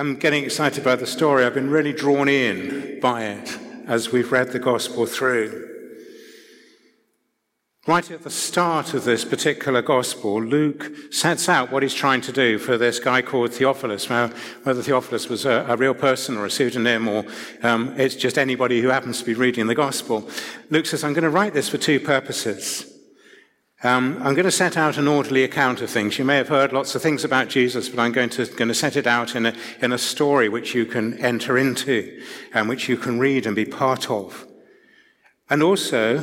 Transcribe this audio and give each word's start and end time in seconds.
I'm 0.00 0.16
getting 0.16 0.44
excited 0.44 0.82
by 0.82 0.96
the 0.96 1.06
story. 1.06 1.44
I've 1.44 1.52
been 1.52 1.68
really 1.68 1.92
drawn 1.92 2.26
in 2.26 3.00
by 3.00 3.24
it 3.24 3.58
as 3.86 4.10
we've 4.10 4.32
read 4.32 4.48
the 4.50 4.58
gospel 4.58 5.04
through. 5.04 5.68
Right 7.86 8.10
at 8.10 8.22
the 8.22 8.30
start 8.30 8.94
of 8.94 9.04
this 9.04 9.26
particular 9.26 9.82
gospel, 9.82 10.42
Luke 10.42 10.90
sets 11.10 11.50
out 11.50 11.70
what 11.70 11.82
he's 11.82 11.92
trying 11.92 12.22
to 12.22 12.32
do 12.32 12.58
for 12.58 12.78
this 12.78 12.98
guy 12.98 13.20
called 13.20 13.52
Theophilus. 13.52 14.08
Now, 14.08 14.28
whether 14.62 14.82
Theophilus 14.82 15.28
was 15.28 15.44
a, 15.44 15.66
a 15.68 15.76
real 15.76 15.92
person 15.92 16.38
or 16.38 16.46
a 16.46 16.50
pseudonym 16.50 17.06
or 17.06 17.26
um, 17.62 17.92
it's 18.00 18.14
just 18.14 18.38
anybody 18.38 18.80
who 18.80 18.88
happens 18.88 19.18
to 19.18 19.26
be 19.26 19.34
reading 19.34 19.66
the 19.66 19.74
gospel, 19.74 20.26
Luke 20.70 20.86
says, 20.86 21.04
I'm 21.04 21.12
going 21.12 21.24
to 21.24 21.30
write 21.30 21.52
this 21.52 21.68
for 21.68 21.76
two 21.76 22.00
purposes. 22.00 22.89
Um, 23.82 24.18
I'm 24.18 24.34
going 24.34 24.44
to 24.44 24.50
set 24.50 24.76
out 24.76 24.98
an 24.98 25.08
orderly 25.08 25.42
account 25.42 25.80
of 25.80 25.88
things. 25.88 26.18
You 26.18 26.24
may 26.26 26.36
have 26.36 26.48
heard 26.48 26.72
lots 26.72 26.94
of 26.94 27.00
things 27.00 27.24
about 27.24 27.48
Jesus, 27.48 27.88
but 27.88 27.98
I'm 27.98 28.12
going 28.12 28.28
to, 28.30 28.44
going 28.44 28.68
to 28.68 28.74
set 28.74 28.94
it 28.94 29.06
out 29.06 29.34
in 29.34 29.46
a, 29.46 29.54
in 29.80 29.92
a 29.92 29.98
story 29.98 30.50
which 30.50 30.74
you 30.74 30.84
can 30.84 31.14
enter 31.18 31.56
into 31.56 32.22
and 32.52 32.68
which 32.68 32.90
you 32.90 32.98
can 32.98 33.18
read 33.18 33.46
and 33.46 33.56
be 33.56 33.64
part 33.64 34.10
of. 34.10 34.46
And 35.48 35.62
also, 35.62 36.18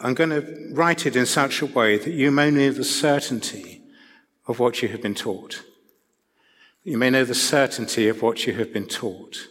I'm 0.00 0.14
going 0.14 0.30
to 0.30 0.70
write 0.72 1.04
it 1.04 1.14
in 1.14 1.26
such 1.26 1.60
a 1.60 1.66
way 1.66 1.98
that 1.98 2.12
you 2.12 2.30
may 2.30 2.50
know 2.50 2.70
the 2.70 2.84
certainty 2.84 3.82
of 4.46 4.58
what 4.58 4.80
you 4.80 4.88
have 4.88 5.02
been 5.02 5.14
taught. 5.14 5.62
You 6.84 6.96
may 6.96 7.10
know 7.10 7.24
the 7.24 7.34
certainty 7.34 8.08
of 8.08 8.22
what 8.22 8.46
you 8.46 8.54
have 8.54 8.72
been 8.72 8.86
taught. 8.86 9.46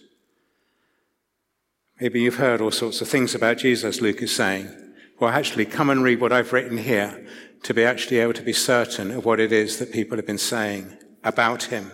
Maybe 2.02 2.22
you've 2.22 2.38
heard 2.38 2.62
all 2.62 2.72
sorts 2.72 3.00
of 3.02 3.08
things 3.08 3.36
about 3.36 3.60
Jesus, 3.60 4.02
Luke 4.02 4.24
is 4.24 4.36
saying. 4.36 4.87
Well, 5.20 5.32
actually, 5.32 5.66
come 5.66 5.90
and 5.90 6.04
read 6.04 6.22
what 6.22 6.32
I've 6.32 6.54
written 6.54 6.78
here 6.78 7.26
to 7.64 7.74
be 7.74 7.84
actually 7.84 8.20
able 8.20 8.34
to 8.34 8.44
be 8.44 8.54
certain 8.54 9.10
of 9.10 9.26
what 9.26 9.40
it 9.40 9.52
is 9.52 9.80
that 9.80 9.92
people 9.92 10.16
have 10.18 10.28
been 10.28 10.38
saying 10.38 10.96
about 11.24 11.64
him. 11.64 11.92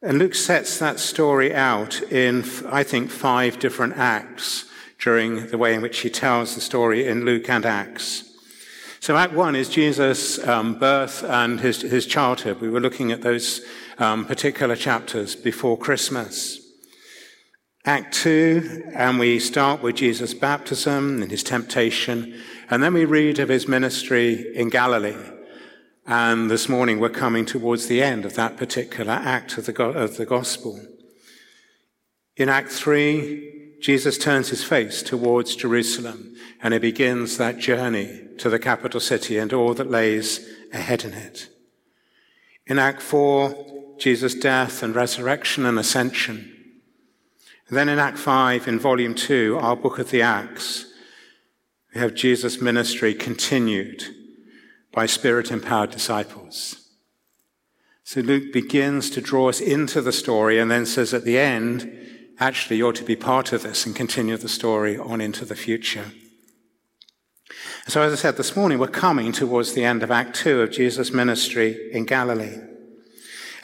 And 0.00 0.20
Luke 0.20 0.36
sets 0.36 0.78
that 0.78 1.00
story 1.00 1.52
out 1.52 2.00
in, 2.12 2.44
I 2.70 2.84
think, 2.84 3.10
five 3.10 3.58
different 3.58 3.96
acts 3.96 4.66
during 5.00 5.48
the 5.48 5.58
way 5.58 5.74
in 5.74 5.82
which 5.82 5.98
he 5.98 6.10
tells 6.10 6.54
the 6.54 6.60
story 6.60 7.08
in 7.08 7.24
Luke 7.24 7.50
and 7.50 7.66
Acts. 7.66 8.22
So, 9.00 9.16
Act 9.16 9.32
One 9.32 9.56
is 9.56 9.68
Jesus' 9.68 10.38
um, 10.46 10.78
birth 10.78 11.24
and 11.24 11.58
his, 11.58 11.82
his 11.82 12.06
childhood. 12.06 12.60
We 12.60 12.68
were 12.70 12.80
looking 12.80 13.10
at 13.10 13.22
those 13.22 13.62
um, 13.98 14.26
particular 14.26 14.76
chapters 14.76 15.34
before 15.34 15.76
Christmas. 15.76 16.67
Act 17.88 18.12
two, 18.12 18.84
and 18.92 19.18
we 19.18 19.38
start 19.38 19.80
with 19.80 19.96
Jesus' 19.96 20.34
baptism 20.34 21.22
and 21.22 21.30
his 21.30 21.42
temptation, 21.42 22.38
and 22.68 22.82
then 22.82 22.92
we 22.92 23.06
read 23.06 23.38
of 23.38 23.48
his 23.48 23.66
ministry 23.66 24.54
in 24.54 24.68
Galilee. 24.68 25.16
And 26.06 26.50
this 26.50 26.68
morning 26.68 27.00
we're 27.00 27.08
coming 27.08 27.46
towards 27.46 27.86
the 27.86 28.02
end 28.02 28.26
of 28.26 28.34
that 28.34 28.58
particular 28.58 29.14
act 29.14 29.56
of 29.56 29.64
the, 29.64 29.82
of 29.82 30.18
the 30.18 30.26
gospel. 30.26 30.78
In 32.36 32.50
Act 32.50 32.70
three, 32.70 33.78
Jesus 33.80 34.18
turns 34.18 34.50
his 34.50 34.62
face 34.62 35.02
towards 35.02 35.56
Jerusalem 35.56 36.36
and 36.62 36.74
he 36.74 36.80
begins 36.80 37.38
that 37.38 37.56
journey 37.56 38.20
to 38.36 38.50
the 38.50 38.58
capital 38.58 39.00
city 39.00 39.38
and 39.38 39.50
all 39.54 39.72
that 39.72 39.90
lays 39.90 40.46
ahead 40.74 41.06
in 41.06 41.14
it. 41.14 41.48
In 42.66 42.78
Act 42.78 43.00
four, 43.00 43.96
Jesus' 43.98 44.34
death 44.34 44.82
and 44.82 44.94
resurrection 44.94 45.64
and 45.64 45.78
ascension. 45.78 46.54
Then 47.70 47.90
in 47.90 47.98
Act 47.98 48.18
5, 48.18 48.66
in 48.66 48.78
Volume 48.78 49.14
2, 49.14 49.58
our 49.60 49.76
book 49.76 49.98
of 49.98 50.10
the 50.10 50.22
Acts, 50.22 50.86
we 51.94 52.00
have 52.00 52.14
Jesus' 52.14 52.62
ministry 52.62 53.12
continued 53.12 54.04
by 54.92 55.04
spirit 55.04 55.50
empowered 55.50 55.90
disciples. 55.90 56.88
So 58.04 58.20
Luke 58.20 58.54
begins 58.54 59.10
to 59.10 59.20
draw 59.20 59.50
us 59.50 59.60
into 59.60 60.00
the 60.00 60.12
story 60.12 60.58
and 60.58 60.70
then 60.70 60.86
says 60.86 61.12
at 61.12 61.24
the 61.24 61.38
end, 61.38 61.94
actually, 62.40 62.78
you're 62.78 62.92
to 62.94 63.04
be 63.04 63.16
part 63.16 63.52
of 63.52 63.62
this 63.62 63.84
and 63.84 63.94
continue 63.94 64.38
the 64.38 64.48
story 64.48 64.96
on 64.96 65.20
into 65.20 65.44
the 65.44 65.56
future. 65.56 66.06
So, 67.86 68.00
as 68.00 68.12
I 68.12 68.16
said 68.16 68.36
this 68.38 68.56
morning, 68.56 68.78
we're 68.78 68.88
coming 68.88 69.32
towards 69.32 69.74
the 69.74 69.84
end 69.84 70.02
of 70.02 70.10
Act 70.10 70.36
2 70.36 70.62
of 70.62 70.70
Jesus' 70.70 71.12
ministry 71.12 71.90
in 71.92 72.04
Galilee. 72.04 72.58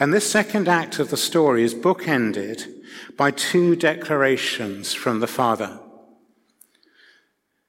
And 0.01 0.13
this 0.13 0.29
second 0.31 0.69
act 0.69 0.99
of 0.99 1.11
the 1.11 1.17
story 1.17 1.63
is 1.63 1.75
bookended 1.75 2.67
by 3.17 3.31
two 3.31 3.77
declarations 3.77 4.93
from 4.93 5.21
the 5.21 5.27
Father. 5.27 5.79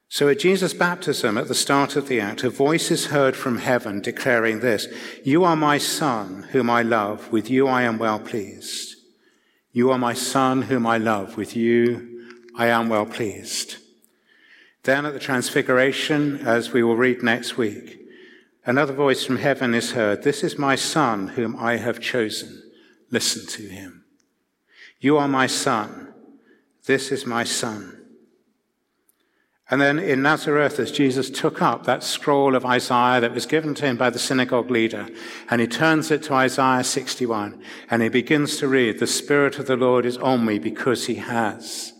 So 0.09 0.29
at 0.29 0.39
Jesus' 0.39 0.73
baptism, 0.73 1.37
at 1.37 1.47
the 1.47 1.55
start 1.55 1.95
of 1.95 2.07
the 2.07 2.21
act, 2.21 2.43
a 2.43 2.49
voice 2.49 2.89
is 2.89 3.07
heard 3.07 3.35
from 3.35 3.57
heaven 3.57 4.01
declaring 4.01 4.61
this 4.61 4.87
You 5.23 5.43
are 5.43 5.55
my 5.55 5.77
Son, 5.77 6.43
whom 6.51 6.69
I 6.69 6.83
love. 6.83 7.31
With 7.31 7.49
you 7.49 7.67
I 7.67 7.83
am 7.83 7.97
well 7.97 8.19
pleased. 8.19 8.95
You 9.71 9.91
are 9.91 9.97
my 9.97 10.13
Son, 10.13 10.63
whom 10.63 10.87
I 10.87 10.97
love. 10.97 11.37
With 11.37 11.55
you 11.55 12.27
I 12.57 12.67
am 12.67 12.87
well 12.87 13.05
pleased. 13.05 13.77
Then 14.83 15.05
at 15.05 15.13
the 15.13 15.19
Transfiguration, 15.19 16.37
as 16.47 16.71
we 16.71 16.81
will 16.81 16.95
read 16.95 17.21
next 17.21 17.57
week, 17.57 18.04
another 18.65 18.93
voice 18.93 19.23
from 19.23 19.37
heaven 19.37 19.73
is 19.73 19.91
heard 19.91 20.23
This 20.23 20.43
is 20.43 20.57
my 20.57 20.75
Son, 20.75 21.29
whom 21.29 21.55
I 21.57 21.77
have 21.77 21.99
chosen. 21.99 22.61
Listen 23.11 23.45
to 23.47 23.69
him. 23.69 24.05
You 24.99 25.17
are 25.17 25.27
my 25.27 25.47
son. 25.47 26.13
This 26.85 27.11
is 27.11 27.25
my 27.25 27.43
son. 27.43 28.01
And 29.69 29.81
then 29.81 29.97
in 29.97 30.21
Nazareth, 30.21 30.79
as 30.79 30.91
Jesus 30.91 31.29
took 31.31 31.59
up 31.61 31.85
that 31.85 32.03
scroll 32.03 32.55
of 32.55 32.65
Isaiah 32.65 33.19
that 33.21 33.33
was 33.33 33.47
given 33.47 33.73
to 33.75 33.85
him 33.85 33.97
by 33.97 34.11
the 34.11 34.19
synagogue 34.19 34.69
leader, 34.69 35.07
and 35.49 35.59
he 35.59 35.67
turns 35.67 36.11
it 36.11 36.21
to 36.23 36.33
Isaiah 36.33 36.83
61, 36.83 37.61
and 37.89 38.03
he 38.03 38.09
begins 38.09 38.57
to 38.57 38.67
read, 38.67 38.99
The 38.99 39.07
Spirit 39.07 39.57
of 39.57 39.65
the 39.65 39.75
Lord 39.75 40.05
is 40.05 40.17
on 40.17 40.45
me 40.45 40.59
because 40.59 41.07
he 41.07 41.15
has 41.15 41.93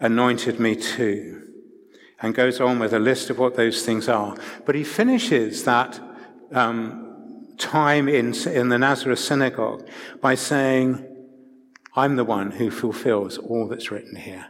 anointed 0.00 0.58
me 0.58 0.74
too. 0.74 1.47
And 2.20 2.34
goes 2.34 2.60
on 2.60 2.78
with 2.78 2.92
a 2.92 2.98
list 2.98 3.30
of 3.30 3.38
what 3.38 3.54
those 3.54 3.84
things 3.84 4.08
are. 4.08 4.36
But 4.66 4.74
he 4.74 4.82
finishes 4.82 5.64
that 5.64 6.00
um, 6.52 7.54
time 7.58 8.08
in, 8.08 8.34
in 8.48 8.68
the 8.70 8.78
Nazareth 8.78 9.20
synagogue 9.20 9.88
by 10.20 10.34
saying, 10.34 11.04
I'm 11.94 12.16
the 12.16 12.24
one 12.24 12.52
who 12.52 12.70
fulfills 12.70 13.38
all 13.38 13.68
that's 13.68 13.90
written 13.90 14.16
here. 14.16 14.46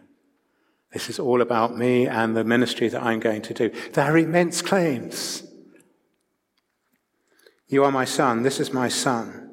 This 0.92 1.10
is 1.10 1.18
all 1.18 1.42
about 1.42 1.76
me 1.76 2.06
and 2.06 2.36
the 2.36 2.44
ministry 2.44 2.88
that 2.88 3.02
I'm 3.02 3.20
going 3.20 3.42
to 3.42 3.54
do. 3.54 3.70
There 3.92 4.04
are 4.04 4.16
immense 4.16 4.62
claims. 4.62 5.42
You 7.66 7.84
are 7.84 7.92
my 7.92 8.06
son. 8.06 8.42
This 8.42 8.60
is 8.60 8.72
my 8.72 8.88
son. 8.88 9.50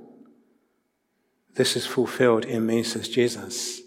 This 1.56 1.76
is 1.76 1.86
fulfilled 1.86 2.46
in 2.46 2.66
me, 2.66 2.84
says 2.84 3.10
Jesus. 3.10 3.82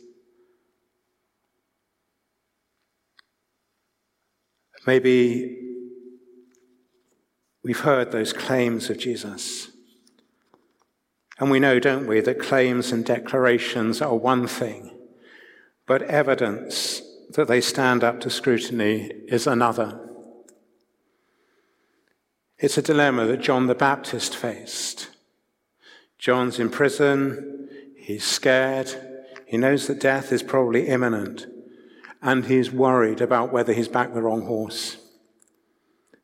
Maybe 4.88 5.58
we've 7.62 7.80
heard 7.80 8.10
those 8.10 8.32
claims 8.32 8.88
of 8.88 8.96
Jesus. 8.96 9.70
And 11.38 11.50
we 11.50 11.60
know, 11.60 11.78
don't 11.78 12.06
we, 12.06 12.22
that 12.22 12.38
claims 12.38 12.90
and 12.90 13.04
declarations 13.04 14.00
are 14.00 14.16
one 14.16 14.46
thing, 14.46 14.96
but 15.84 16.00
evidence 16.00 17.02
that 17.34 17.48
they 17.48 17.60
stand 17.60 18.02
up 18.02 18.18
to 18.20 18.30
scrutiny 18.30 19.10
is 19.26 19.46
another. 19.46 20.00
It's 22.56 22.78
a 22.78 22.82
dilemma 22.90 23.26
that 23.26 23.42
John 23.42 23.66
the 23.66 23.74
Baptist 23.74 24.34
faced. 24.34 25.10
John's 26.16 26.58
in 26.58 26.70
prison, 26.70 27.68
he's 27.94 28.24
scared, 28.24 28.88
he 29.44 29.58
knows 29.58 29.86
that 29.86 30.00
death 30.00 30.32
is 30.32 30.42
probably 30.42 30.88
imminent, 30.88 31.46
and 32.22 32.44
he's 32.46 32.70
worried 32.70 33.20
about 33.20 33.52
whether 33.52 33.72
he's 33.72 33.88
backed 33.88 34.14
the 34.14 34.22
wrong 34.22 34.42
horse. 34.42 34.96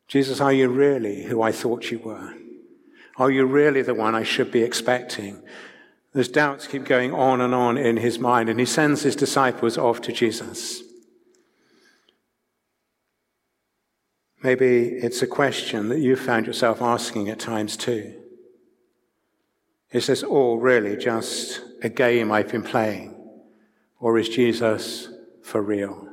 Jesus, 0.07 0.39
are 0.41 0.53
you 0.53 0.69
really 0.69 1.23
who 1.23 1.41
I 1.41 1.51
thought 1.51 1.91
you 1.91 1.99
were? 1.99 2.33
Are 3.17 3.31
you 3.31 3.45
really 3.45 3.81
the 3.81 3.93
one 3.93 4.13
I 4.13 4.23
should 4.23 4.51
be 4.51 4.61
expecting? 4.61 5.41
Those 6.13 6.27
doubts 6.27 6.67
keep 6.67 6.85
going 6.85 7.13
on 7.13 7.41
and 7.41 7.53
on 7.53 7.77
in 7.77 7.97
his 7.97 8.19
mind, 8.19 8.49
and 8.49 8.59
he 8.59 8.65
sends 8.65 9.03
his 9.03 9.15
disciples 9.15 9.77
off 9.77 10.01
to 10.01 10.11
Jesus. 10.11 10.81
Maybe 14.43 14.89
it's 14.89 15.21
a 15.21 15.27
question 15.27 15.89
that 15.89 15.99
you 15.99 16.15
found 16.15 16.45
yourself 16.45 16.81
asking 16.81 17.29
at 17.29 17.39
times 17.39 17.75
too. 17.75 18.13
Is 19.91 20.07
this 20.07 20.23
all 20.23 20.59
really 20.59 20.97
just 20.97 21.61
a 21.81 21.89
game 21.89 22.31
I've 22.31 22.51
been 22.51 22.63
playing? 22.63 23.15
Or 23.99 24.19
is 24.19 24.29
Jesus 24.29 25.07
for 25.45 25.61
real? 25.61 26.09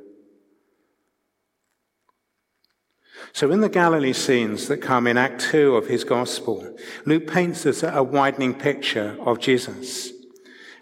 So, 3.32 3.50
in 3.50 3.60
the 3.60 3.70
Galilee 3.70 4.12
scenes 4.12 4.68
that 4.68 4.82
come 4.82 5.06
in 5.06 5.16
Act 5.16 5.40
2 5.40 5.74
of 5.74 5.86
his 5.86 6.04
gospel, 6.04 6.76
Luke 7.06 7.26
paints 7.26 7.64
us 7.64 7.82
a 7.82 8.02
widening 8.02 8.52
picture 8.52 9.16
of 9.20 9.40
Jesus, 9.40 10.10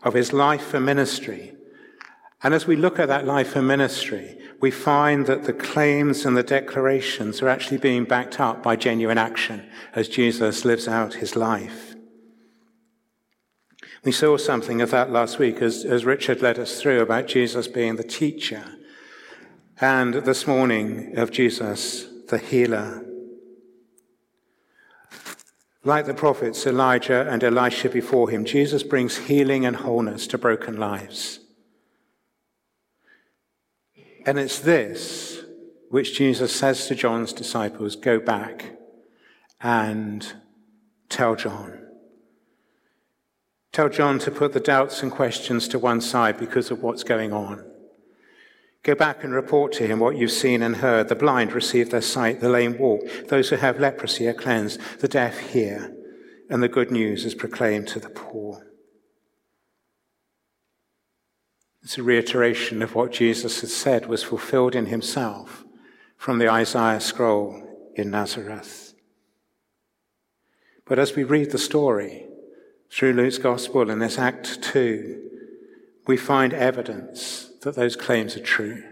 of 0.03 0.15
his 0.15 0.33
life 0.33 0.75
and 0.75 0.85
ministry. 0.85 1.53
And 2.43 2.53
as 2.53 2.67
we 2.67 2.75
look 2.75 2.99
at 2.99 3.09
that 3.09 3.27
life 3.27 3.55
and 3.55 3.69
ministry, 3.69 4.37
we 4.61 4.73
find 4.73 5.27
that 5.27 5.45
the 5.45 5.53
claims 5.53 6.27
and 6.27 6.37
the 6.37 6.43
declarations 6.43 7.41
are 7.43 7.49
actually 7.49 7.79
being 7.79 8.05
backed 8.05 8.41
up 8.41 8.63
by 8.63 8.75
genuine 8.75 9.19
action 9.19 9.69
as 9.95 10.09
Jesus 10.09 10.65
lives 10.65 10.89
out 10.89 11.15
his 11.15 11.37
life. 11.37 11.90
We 14.03 14.13
saw 14.13 14.39
something 14.39 14.81
of 14.81 14.91
that 14.93 15.11
last 15.11 15.39
week 15.39 15.61
as, 15.61 15.85
as 15.85 16.07
Richard 16.07 16.41
led 16.41 16.59
us 16.59 16.81
through 16.81 17.01
about 17.01 17.27
Jesus 17.27 17.69
being 17.69 17.97
the 17.97 18.03
teacher, 18.03 18.65
and 19.79 20.15
this 20.15 20.47
morning 20.47 21.19
of 21.19 21.31
Jesus, 21.31 22.07
the 22.29 22.39
healer. 22.39 23.05
Like 25.85 26.07
the 26.07 26.15
prophets 26.15 26.67
Elijah 26.67 27.29
and 27.31 27.45
Elisha 27.45 27.91
before 27.91 28.31
him, 28.31 28.45
Jesus 28.47 28.83
brings 28.83 29.17
healing 29.17 29.67
and 29.67 29.77
wholeness 29.77 30.27
to 30.29 30.39
broken 30.39 30.79
lives. 30.79 31.41
And 34.25 34.39
it's 34.39 34.61
this 34.61 35.43
which 35.91 36.17
Jesus 36.17 36.55
says 36.55 36.87
to 36.87 36.95
John's 36.95 37.33
disciples 37.33 37.97
go 37.97 38.19
back 38.19 38.77
and 39.61 40.33
tell 41.09 41.37
John. 41.37 41.90
Tell 43.73 43.89
John 43.89 44.19
to 44.21 44.31
put 44.31 44.53
the 44.53 44.61
doubts 44.61 45.03
and 45.03 45.13
questions 45.13 45.69
to 45.69 45.79
one 45.79 46.01
side 46.01 46.39
because 46.39 46.71
of 46.71 46.83
what's 46.83 47.05
going 47.05 47.33
on. 47.33 47.65
Go 48.83 48.95
back 48.95 49.23
and 49.23 49.33
report 49.33 49.73
to 49.75 49.87
him 49.87 50.01
what 50.01 50.17
you've 50.17 50.33
seen 50.33 50.63
and 50.63 50.77
heard. 50.77 51.09
The 51.09 51.15
blind 51.15 51.53
receive 51.53 51.91
their 51.91 52.01
sight, 52.01 52.41
the 52.41 52.49
lame 52.49 52.79
walk, 52.79 53.03
those 53.29 53.51
who 53.51 53.57
have 53.57 53.79
leprosy 53.79 54.27
are 54.27 54.35
cleansed, 54.35 54.81
the 55.01 55.09
deaf 55.09 55.39
hear, 55.39 55.95
and 56.49 56.63
the 56.63 56.69
good 56.69 56.91
news 56.91 57.25
is 57.25 57.35
proclaimed 57.35 57.87
to 57.89 58.01
the 58.01 58.09
poor. 58.09 58.67
It's 61.83 61.99
a 61.99 62.03
reiteration 62.03 62.83
of 62.83 62.95
what 62.95 63.13
Jesus 63.13 63.61
had 63.61 63.71
said 63.71 64.07
was 64.07 64.23
fulfilled 64.23 64.75
in 64.75 64.87
himself 64.87 65.65
from 66.17 66.39
the 66.39 66.51
Isaiah 66.51 67.01
scroll 67.01 67.93
in 67.95 68.11
Nazareth. 68.11 68.95
But 70.87 70.99
as 70.99 71.15
we 71.15 71.23
read 71.25 71.51
the 71.51 71.59
story 71.59 72.27
through 72.91 73.13
Luke's 73.13 73.39
Gospel 73.39 73.89
in 73.89 74.01
this 74.01 74.19
Act 74.19 74.63
2, 74.63 75.31
we 76.07 76.17
find 76.17 76.53
evidence 76.53 77.51
that 77.63 77.77
those 77.77 77.95
claims 77.95 78.37
are 78.37 78.43
true. 78.43 78.83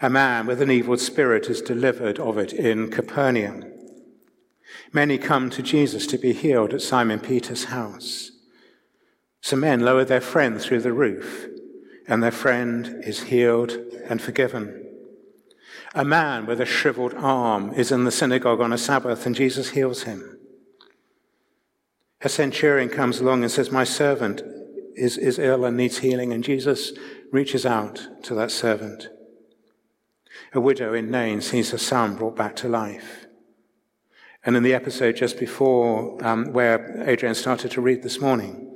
A 0.00 0.08
man 0.08 0.46
with 0.46 0.62
an 0.62 0.70
evil 0.70 0.96
spirit 0.96 1.48
is 1.48 1.60
delivered 1.60 2.18
of 2.18 2.38
it 2.38 2.52
in 2.52 2.90
Capernaum. 2.90 3.64
Many 4.92 5.18
come 5.18 5.50
to 5.50 5.62
Jesus 5.62 6.06
to 6.08 6.18
be 6.18 6.32
healed 6.32 6.72
at 6.72 6.82
Simon 6.82 7.18
Peter's 7.18 7.64
house. 7.64 8.30
Some 9.40 9.60
men 9.60 9.80
lower 9.80 10.04
their 10.04 10.20
friend 10.20 10.60
through 10.60 10.80
the 10.80 10.92
roof, 10.92 11.46
and 12.06 12.22
their 12.22 12.30
friend 12.30 13.02
is 13.04 13.24
healed 13.24 13.72
and 14.08 14.22
forgiven. 14.22 14.86
A 15.94 16.04
man 16.04 16.46
with 16.46 16.60
a 16.60 16.66
shriveled 16.66 17.14
arm 17.14 17.72
is 17.74 17.90
in 17.90 18.04
the 18.04 18.12
synagogue 18.12 18.60
on 18.60 18.72
a 18.72 18.78
Sabbath, 18.78 19.26
and 19.26 19.34
Jesus 19.34 19.70
heals 19.70 20.04
him. 20.04 20.31
A 22.24 22.28
centurion 22.28 22.88
comes 22.88 23.20
along 23.20 23.42
and 23.42 23.50
says, 23.50 23.70
My 23.70 23.84
servant 23.84 24.42
is, 24.94 25.18
is 25.18 25.38
ill 25.38 25.64
and 25.64 25.76
needs 25.76 25.98
healing, 25.98 26.32
and 26.32 26.44
Jesus 26.44 26.92
reaches 27.32 27.66
out 27.66 28.06
to 28.24 28.34
that 28.34 28.50
servant. 28.50 29.08
A 30.54 30.60
widow 30.60 30.94
in 30.94 31.10
Nain 31.10 31.40
sees 31.40 31.70
her 31.70 31.78
son 31.78 32.16
brought 32.16 32.36
back 32.36 32.54
to 32.56 32.68
life. 32.68 33.26
And 34.44 34.56
in 34.56 34.62
the 34.62 34.74
episode 34.74 35.16
just 35.16 35.38
before, 35.38 36.18
um, 36.24 36.52
where 36.52 37.02
Adrian 37.08 37.34
started 37.34 37.70
to 37.72 37.80
read 37.80 38.02
this 38.02 38.20
morning, 38.20 38.68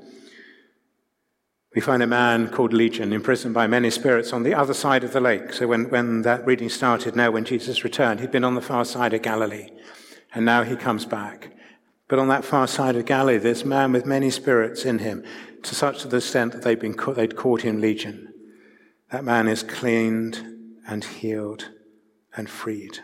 we 1.75 1.81
find 1.81 2.03
a 2.03 2.07
man 2.07 2.49
called 2.49 2.73
Legion 2.73 3.13
imprisoned 3.13 3.53
by 3.53 3.67
many 3.67 3.91
spirits 3.91 4.33
on 4.33 4.45
the 4.45 4.55
other 4.55 4.73
side 4.73 5.05
of 5.05 5.13
the 5.13 5.21
lake. 5.21 5.53
So 5.53 5.67
when, 5.67 5.91
when 5.91 6.23
that 6.23 6.47
reading 6.47 6.71
started, 6.71 7.15
now 7.15 7.31
when 7.31 7.45
Jesus 7.45 7.85
returned, 7.85 8.21
he'd 8.21 8.31
been 8.31 8.45
on 8.45 8.55
the 8.55 8.63
far 8.63 8.85
side 8.85 9.13
of 9.13 9.23
Galilee. 9.23 9.69
And 10.35 10.45
now 10.45 10.63
he 10.63 10.77
comes 10.77 11.05
back. 11.05 11.56
But 12.09 12.19
on 12.19 12.29
that 12.29 12.45
far 12.45 12.67
side 12.69 12.97
of 12.97 13.05
Galilee, 13.05 13.39
this 13.39 13.65
man 13.65 13.93
with 13.93 14.07
many 14.07 14.31
spirits 14.31 14.85
in 14.85 15.01
him 15.01 15.25
to 15.63 15.75
such 15.75 16.05
an 16.05 16.15
extent 16.15 16.53
that 16.53 16.63
they'd, 16.63 16.79
been, 16.79 16.97
they'd 17.15 17.37
called 17.37 17.63
him 17.63 17.81
Legion. 17.81 18.33
That 19.11 19.25
man 19.25 19.49
is 19.49 19.63
cleaned 19.63 20.41
and 20.87 21.05
healed 21.05 21.71
and 22.37 22.49
freed. 22.49 23.01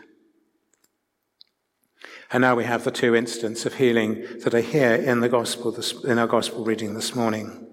And 2.31 2.41
now 2.41 2.55
we 2.55 2.63
have 2.63 2.83
the 2.83 2.91
two 2.91 3.15
instances 3.15 3.65
of 3.65 3.75
healing 3.75 4.25
that 4.43 4.53
are 4.53 4.61
here 4.61 4.95
in 4.95 5.19
the 5.19 5.29
gospel, 5.29 5.75
in 6.05 6.17
our 6.17 6.27
gospel 6.27 6.63
reading 6.63 6.93
this 6.93 7.13
morning. 7.13 7.67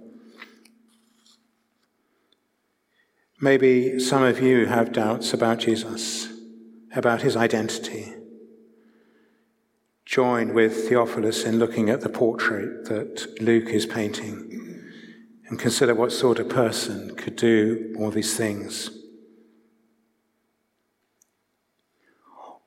Maybe 3.41 3.99
some 3.99 4.23
of 4.23 4.43
you 4.43 4.67
have 4.67 4.93
doubts 4.93 5.33
about 5.33 5.61
Jesus, 5.61 6.29
about 6.95 7.23
his 7.23 7.37
identity. 7.37 8.15
Join 10.11 10.55
with 10.55 10.89
Theophilus 10.89 11.45
in 11.45 11.61
looking 11.61 11.89
at 11.89 12.01
the 12.01 12.09
portrait 12.09 12.87
that 12.87 13.41
Luke 13.41 13.69
is 13.69 13.87
painting 13.87 14.83
and 15.47 15.57
consider 15.57 15.95
what 15.95 16.11
sort 16.11 16.41
of 16.41 16.49
person 16.49 17.15
could 17.15 17.37
do 17.37 17.95
all 17.97 18.11
these 18.11 18.37
things. 18.37 18.91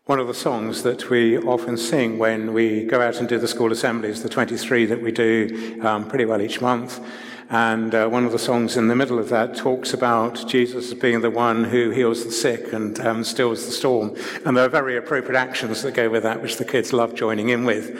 One 0.05 0.21
of 0.21 0.27
the 0.27 0.33
songs 0.33 0.83
that 0.83 1.09
we 1.09 1.37
often 1.37 1.75
sing 1.75 2.17
when 2.17 2.53
we 2.53 2.85
go 2.85 3.01
out 3.01 3.17
and 3.17 3.27
do 3.27 3.37
the 3.37 3.49
school 3.49 3.73
assemblies, 3.73 4.23
the 4.23 4.29
23 4.29 4.85
that 4.85 5.01
we 5.01 5.11
do 5.11 5.81
um, 5.83 6.07
pretty 6.07 6.23
well 6.23 6.41
each 6.41 6.61
month, 6.61 7.05
and 7.49 7.93
uh, 7.93 8.07
one 8.07 8.25
of 8.25 8.31
the 8.31 8.39
songs 8.39 8.77
in 8.77 8.87
the 8.87 8.95
middle 8.95 9.19
of 9.19 9.29
that 9.29 9.55
talks 9.55 9.93
about 9.93 10.47
Jesus 10.47 10.91
as 10.91 10.93
being 10.93 11.21
the 11.21 11.29
one 11.29 11.65
who 11.65 11.89
heals 11.89 12.23
the 12.23 12.31
sick 12.31 12.73
and 12.73 12.99
um, 12.99 13.23
stills 13.23 13.65
the 13.65 13.71
storm. 13.71 14.15
And 14.45 14.55
there 14.55 14.65
are 14.65 14.69
very 14.69 14.97
appropriate 14.97 15.37
actions 15.37 15.81
that 15.83 15.93
go 15.93 16.09
with 16.09 16.23
that, 16.23 16.41
which 16.41 16.57
the 16.57 16.65
kids 16.65 16.93
love 16.93 17.13
joining 17.13 17.49
in 17.49 17.65
with. 17.65 17.99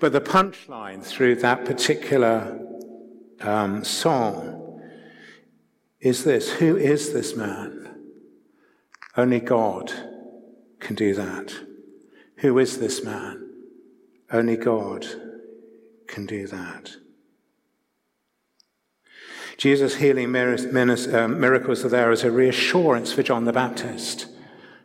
But 0.00 0.12
the 0.12 0.20
punchline 0.20 1.02
through 1.04 1.36
that 1.36 1.64
particular 1.64 2.58
um, 3.40 3.84
song 3.84 4.80
is 6.00 6.24
this 6.24 6.50
Who 6.54 6.76
is 6.76 7.12
this 7.12 7.36
man? 7.36 7.82
Only 9.16 9.40
God 9.40 9.92
can 10.80 10.96
do 10.96 11.14
that. 11.14 11.54
Who 12.38 12.58
is 12.58 12.78
this 12.78 13.04
man? 13.04 13.50
Only 14.32 14.56
God 14.56 15.06
can 16.08 16.26
do 16.26 16.46
that. 16.48 16.96
Jesus' 19.62 19.94
healing 19.94 20.34
um, 20.34 21.40
miracles 21.40 21.84
are 21.84 21.88
there 21.88 22.10
as 22.10 22.24
a 22.24 22.32
reassurance 22.32 23.12
for 23.12 23.22
John 23.22 23.44
the 23.44 23.52
Baptist. 23.52 24.26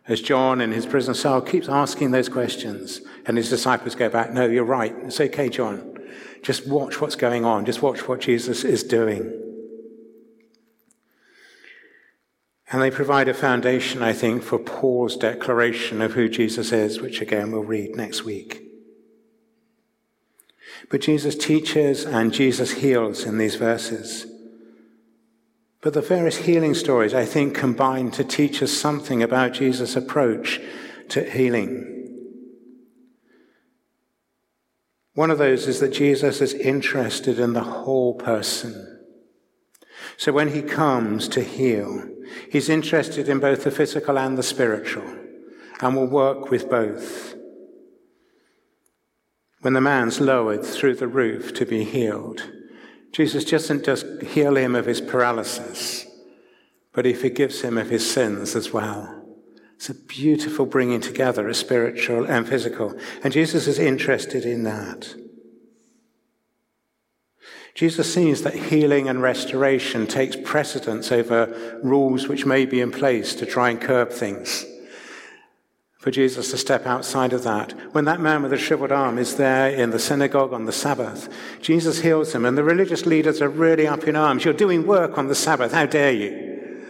As 0.07 0.21
John 0.21 0.61
in 0.61 0.71
his 0.71 0.85
prison 0.85 1.15
cell 1.15 1.41
keeps 1.41 1.67
asking 1.67 2.11
those 2.11 2.29
questions, 2.29 3.01
and 3.25 3.37
his 3.37 3.49
disciples 3.49 3.95
go 3.95 4.07
back, 4.07 4.33
No, 4.33 4.45
you're 4.45 4.63
right. 4.63 4.93
It's 5.01 5.19
okay, 5.19 5.49
John. 5.49 5.97
Just 6.43 6.67
watch 6.67 7.01
what's 7.01 7.15
going 7.15 7.43
on. 7.43 7.65
Just 7.65 7.81
watch 7.81 8.07
what 8.07 8.21
Jesus 8.21 8.63
is 8.63 8.83
doing. 8.83 9.33
And 12.71 12.79
they 12.79 12.91
provide 12.91 13.27
a 13.29 13.33
foundation, 13.33 14.03
I 14.03 14.13
think, 14.13 14.43
for 14.43 14.59
Paul's 14.59 15.17
declaration 15.17 16.03
of 16.03 16.13
who 16.13 16.29
Jesus 16.29 16.71
is, 16.71 17.01
which 17.01 17.19
again 17.19 17.51
we'll 17.51 17.63
read 17.63 17.95
next 17.95 18.25
week. 18.25 18.61
But 20.91 21.01
Jesus 21.01 21.35
teaches 21.35 22.05
and 22.05 22.31
Jesus 22.31 22.73
heals 22.73 23.23
in 23.23 23.39
these 23.39 23.55
verses. 23.55 24.35
But 25.87 25.93
the 25.93 26.01
various 26.01 26.35
healing 26.35 26.73
stories, 26.73 27.13
I 27.13 27.23
think, 27.23 27.55
combine 27.55 28.11
to 28.11 28.25
teach 28.25 28.61
us 28.61 28.73
something 28.73 29.23
about 29.23 29.53
Jesus' 29.53 29.95
approach 29.95 30.59
to 31.07 31.23
healing. 31.23 32.33
One 35.13 35.31
of 35.31 35.37
those 35.37 35.65
is 35.65 35.79
that 35.79 35.93
Jesus 35.93 36.41
is 36.41 36.53
interested 36.53 37.39
in 37.39 37.53
the 37.53 37.63
whole 37.63 38.15
person. 38.15 38.99
So 40.17 40.33
when 40.33 40.49
he 40.49 40.61
comes 40.61 41.29
to 41.29 41.41
heal, 41.41 42.03
he's 42.51 42.67
interested 42.67 43.29
in 43.29 43.39
both 43.39 43.63
the 43.63 43.71
physical 43.71 44.19
and 44.19 44.37
the 44.37 44.43
spiritual 44.43 45.07
and 45.79 45.95
will 45.95 46.07
work 46.07 46.51
with 46.51 46.69
both. 46.69 47.33
When 49.61 49.71
the 49.71 49.79
man's 49.79 50.19
lowered 50.19 50.65
through 50.65 50.95
the 50.95 51.07
roof 51.07 51.53
to 51.53 51.65
be 51.65 51.85
healed, 51.85 52.43
Jesus 53.17 53.45
doesn't 53.45 53.83
just 53.83 54.05
heal 54.21 54.55
him 54.55 54.75
of 54.75 54.85
his 54.85 55.01
paralysis, 55.01 56.05
but 56.93 57.03
he 57.03 57.15
forgives 57.15 57.61
him 57.61 57.75
of 57.75 57.89
his 57.89 58.07
sins 58.07 58.55
as 58.55 58.71
well. 58.71 59.25
It's 59.73 59.89
a 59.89 59.95
beautiful 59.95 60.67
bringing 60.67 61.01
together 61.01 61.49
of 61.49 61.55
spiritual 61.55 62.25
and 62.25 62.47
physical. 62.47 62.95
And 63.23 63.33
Jesus 63.33 63.65
is 63.65 63.79
interested 63.79 64.45
in 64.45 64.65
that. 64.65 65.15
Jesus 67.73 68.13
sees 68.13 68.43
that 68.43 68.53
healing 68.53 69.09
and 69.09 69.19
restoration 69.19 70.05
takes 70.05 70.35
precedence 70.35 71.11
over 71.11 71.79
rules 71.81 72.27
which 72.27 72.45
may 72.45 72.67
be 72.67 72.81
in 72.81 72.91
place 72.91 73.33
to 73.33 73.47
try 73.47 73.71
and 73.71 73.81
curb 73.81 74.11
things. 74.11 74.63
For 76.07 76.11
Jesus 76.11 76.51
to 76.51 76.57
step 76.57 76.85
outside 76.85 77.33
of 77.33 77.43
that. 77.43 77.73
When 77.91 78.05
that 78.05 78.21
man 78.21 78.41
with 78.41 78.51
the 78.51 78.57
shriveled 78.57 78.93
arm 78.93 79.17
is 79.17 79.35
there 79.35 79.69
in 79.69 79.89
the 79.89 79.99
synagogue 79.99 80.53
on 80.53 80.63
the 80.63 80.71
Sabbath, 80.71 81.27
Jesus 81.61 81.99
heals 81.99 82.33
him, 82.33 82.45
and 82.45 82.57
the 82.57 82.63
religious 82.63 83.05
leaders 83.05 83.41
are 83.41 83.49
really 83.49 83.85
up 83.85 84.05
in 84.05 84.15
arms. 84.15 84.45
You're 84.45 84.53
doing 84.53 84.87
work 84.87 85.17
on 85.17 85.27
the 85.27 85.35
Sabbath. 85.35 85.73
How 85.73 85.85
dare 85.85 86.13
you? 86.13 86.81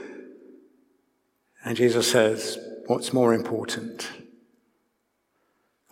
And 1.66 1.76
Jesus 1.76 2.12
says, 2.12 2.60
What's 2.86 3.12
more 3.12 3.34
important? 3.34 4.08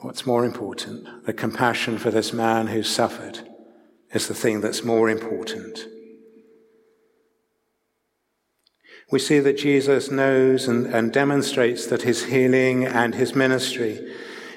What's 0.01 0.27
more 0.27 0.45
important? 0.45 1.25
The 1.25 1.33
compassion 1.33 1.97
for 1.97 2.11
this 2.11 2.31
man 2.31 2.67
who 2.67 2.83
suffered 2.83 3.39
is 4.13 4.27
the 4.27 4.35
thing 4.35 4.61
that's 4.61 4.83
more 4.83 5.09
important. 5.09 5.87
We 9.11 9.19
see 9.19 9.39
that 9.39 9.57
Jesus 9.57 10.09
knows 10.09 10.67
and, 10.67 10.87
and, 10.87 11.13
demonstrates 11.13 11.85
that 11.87 12.01
his 12.01 12.25
healing 12.25 12.85
and 12.85 13.13
his 13.13 13.35
ministry 13.35 13.99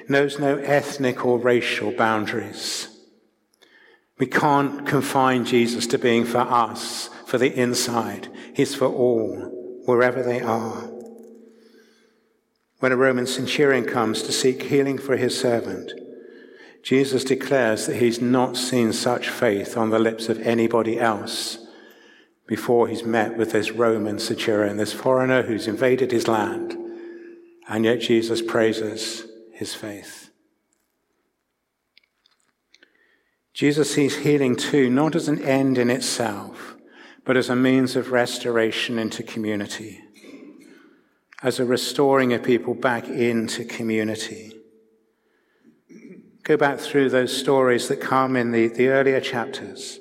knows 0.07 0.39
no 0.39 0.57
ethnic 0.57 1.23
or 1.23 1.37
racial 1.37 1.91
boundaries. 1.91 2.87
We 4.17 4.25
can't 4.25 4.87
confine 4.87 5.45
Jesus 5.45 5.85
to 5.87 5.99
being 5.99 6.25
for 6.25 6.39
us, 6.39 7.09
for 7.25 7.37
the 7.37 7.53
inside. 7.53 8.27
He's 8.55 8.73
for 8.73 8.87
all, 8.87 9.83
wherever 9.85 10.23
they 10.23 10.41
are. 10.41 10.89
When 12.79 12.91
a 12.91 12.97
Roman 12.97 13.27
centurion 13.27 13.85
comes 13.85 14.23
to 14.23 14.31
seek 14.31 14.63
healing 14.63 14.97
for 14.97 15.15
his 15.15 15.39
servant, 15.39 15.91
Jesus 16.81 17.23
declares 17.23 17.85
that 17.85 17.97
he's 17.97 18.21
not 18.21 18.57
seen 18.57 18.93
such 18.93 19.29
faith 19.29 19.77
on 19.77 19.89
the 19.89 19.99
lips 19.99 20.27
of 20.27 20.39
anybody 20.41 20.99
else 20.99 21.59
before 22.49 22.87
he's 22.87 23.03
met 23.03 23.37
with 23.37 23.51
this 23.51 23.69
Roman 23.69 24.17
centurion, 24.17 24.77
this 24.77 24.91
foreigner 24.91 25.43
who's 25.43 25.67
invaded 25.67 26.09
his 26.11 26.27
land. 26.27 26.75
And 27.67 27.85
yet 27.85 28.01
Jesus 28.01 28.41
praises 28.41 29.23
his 29.53 29.75
faith. 29.75 30.31
Jesus 33.53 33.93
sees 33.93 34.17
healing 34.17 34.55
too, 34.55 34.89
not 34.89 35.15
as 35.15 35.27
an 35.27 35.43
end 35.43 35.77
in 35.77 35.91
itself, 35.91 36.75
but 37.23 37.37
as 37.37 37.49
a 37.49 37.55
means 37.55 37.95
of 37.95 38.11
restoration 38.11 38.97
into 38.97 39.21
community, 39.21 40.01
as 41.43 41.59
a 41.59 41.65
restoring 41.65 42.33
of 42.33 42.41
people 42.41 42.73
back 42.73 43.07
into 43.07 43.63
community. 43.63 44.53
Go 46.41 46.57
back 46.57 46.79
through 46.79 47.11
those 47.11 47.37
stories 47.37 47.89
that 47.89 48.01
come 48.01 48.35
in 48.35 48.51
the, 48.51 48.69
the 48.69 48.87
earlier 48.87 49.21
chapters 49.21 49.98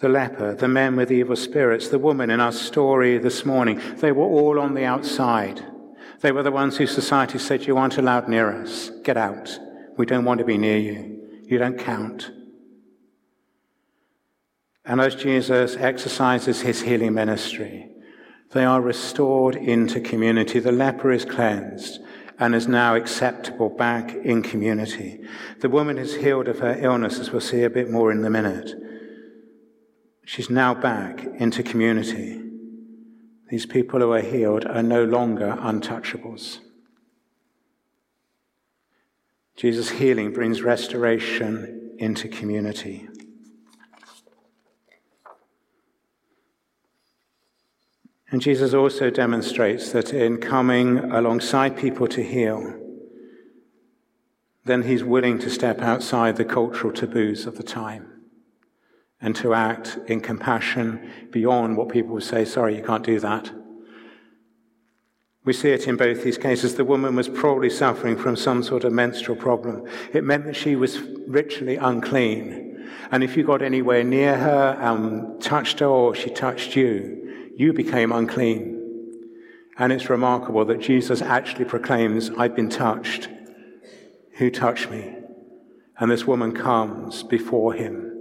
the 0.00 0.08
leper, 0.08 0.54
the 0.54 0.68
men 0.68 0.96
with 0.96 1.12
evil 1.12 1.36
spirits, 1.36 1.88
the 1.88 1.98
woman 1.98 2.30
in 2.30 2.40
our 2.40 2.52
story 2.52 3.18
this 3.18 3.44
morning, 3.44 3.80
they 3.96 4.12
were 4.12 4.24
all 4.24 4.58
on 4.58 4.74
the 4.74 4.84
outside. 4.84 5.64
They 6.20 6.32
were 6.32 6.42
the 6.42 6.50
ones 6.50 6.76
whose 6.76 6.94
society 6.94 7.38
said, 7.38 7.66
You 7.66 7.76
aren't 7.76 7.98
allowed 7.98 8.28
near 8.28 8.50
us. 8.62 8.90
Get 9.02 9.16
out. 9.16 9.58
We 9.96 10.06
don't 10.06 10.24
want 10.24 10.38
to 10.38 10.44
be 10.44 10.58
near 10.58 10.78
you. 10.78 11.42
You 11.44 11.58
don't 11.58 11.78
count. 11.78 12.30
And 14.84 15.00
as 15.00 15.14
Jesus 15.14 15.76
exercises 15.76 16.60
his 16.60 16.82
healing 16.82 17.14
ministry, 17.14 17.90
they 18.52 18.64
are 18.64 18.80
restored 18.80 19.56
into 19.56 20.00
community. 20.00 20.60
The 20.60 20.72
leper 20.72 21.10
is 21.10 21.24
cleansed 21.24 22.00
and 22.38 22.54
is 22.54 22.68
now 22.68 22.94
acceptable 22.94 23.70
back 23.70 24.14
in 24.14 24.42
community. 24.42 25.24
The 25.60 25.68
woman 25.68 25.98
is 25.98 26.16
healed 26.16 26.48
of 26.48 26.58
her 26.58 26.76
illness, 26.78 27.18
as 27.18 27.30
we'll 27.30 27.40
see 27.40 27.62
a 27.62 27.70
bit 27.70 27.90
more 27.90 28.10
in 28.10 28.24
a 28.24 28.30
minute. 28.30 28.74
She's 30.24 30.48
now 30.48 30.74
back 30.74 31.24
into 31.38 31.62
community. 31.62 32.40
These 33.50 33.66
people 33.66 34.00
who 34.00 34.12
are 34.12 34.20
healed 34.20 34.64
are 34.64 34.82
no 34.82 35.04
longer 35.04 35.56
untouchables. 35.60 36.60
Jesus' 39.56 39.90
healing 39.90 40.32
brings 40.32 40.62
restoration 40.62 41.94
into 41.98 42.28
community. 42.28 43.06
And 48.30 48.40
Jesus 48.40 48.74
also 48.74 49.10
demonstrates 49.10 49.92
that 49.92 50.12
in 50.12 50.38
coming 50.38 50.98
alongside 50.98 51.76
people 51.76 52.08
to 52.08 52.24
heal, 52.24 52.74
then 54.64 54.82
he's 54.82 55.04
willing 55.04 55.38
to 55.40 55.50
step 55.50 55.80
outside 55.80 56.36
the 56.36 56.44
cultural 56.44 56.92
taboos 56.92 57.46
of 57.46 57.56
the 57.56 57.62
time 57.62 58.13
and 59.24 59.34
to 59.34 59.54
act 59.54 59.98
in 60.06 60.20
compassion 60.20 61.10
beyond 61.30 61.78
what 61.78 61.88
people 61.88 62.12
would 62.12 62.22
say, 62.22 62.44
sorry, 62.44 62.76
you 62.76 62.82
can't 62.82 63.02
do 63.02 63.18
that. 63.18 63.50
We 65.46 65.54
see 65.54 65.70
it 65.70 65.88
in 65.88 65.96
both 65.96 66.22
these 66.22 66.36
cases. 66.36 66.74
The 66.74 66.84
woman 66.84 67.16
was 67.16 67.30
probably 67.30 67.70
suffering 67.70 68.18
from 68.18 68.36
some 68.36 68.62
sort 68.62 68.84
of 68.84 68.92
menstrual 68.92 69.38
problem. 69.38 69.88
It 70.12 70.24
meant 70.24 70.44
that 70.44 70.56
she 70.56 70.76
was 70.76 71.00
ritually 71.26 71.76
unclean. 71.76 72.86
And 73.10 73.24
if 73.24 73.34
you 73.34 73.44
got 73.44 73.62
anywhere 73.62 74.04
near 74.04 74.36
her, 74.36 74.76
and 74.78 75.40
touched 75.40 75.80
her, 75.80 75.86
or 75.86 76.14
she 76.14 76.28
touched 76.28 76.76
you, 76.76 77.50
you 77.56 77.72
became 77.72 78.12
unclean. 78.12 78.72
And 79.78 79.90
it's 79.90 80.10
remarkable 80.10 80.66
that 80.66 80.80
Jesus 80.80 81.22
actually 81.22 81.64
proclaims, 81.64 82.28
I've 82.36 82.54
been 82.54 82.68
touched. 82.68 83.30
Who 84.34 84.50
touched 84.50 84.90
me? 84.90 85.16
And 85.98 86.10
this 86.10 86.26
woman 86.26 86.52
comes 86.52 87.22
before 87.22 87.72
him. 87.72 88.13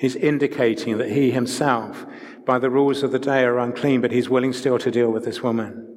He's 0.00 0.16
indicating 0.16 0.96
that 0.96 1.10
he 1.10 1.30
himself, 1.30 2.06
by 2.46 2.58
the 2.58 2.70
rules 2.70 3.02
of 3.02 3.12
the 3.12 3.18
day, 3.18 3.44
are 3.44 3.58
unclean, 3.58 4.00
but 4.00 4.12
he's 4.12 4.30
willing 4.30 4.54
still 4.54 4.78
to 4.78 4.90
deal 4.90 5.10
with 5.10 5.26
this 5.26 5.42
woman. 5.42 5.94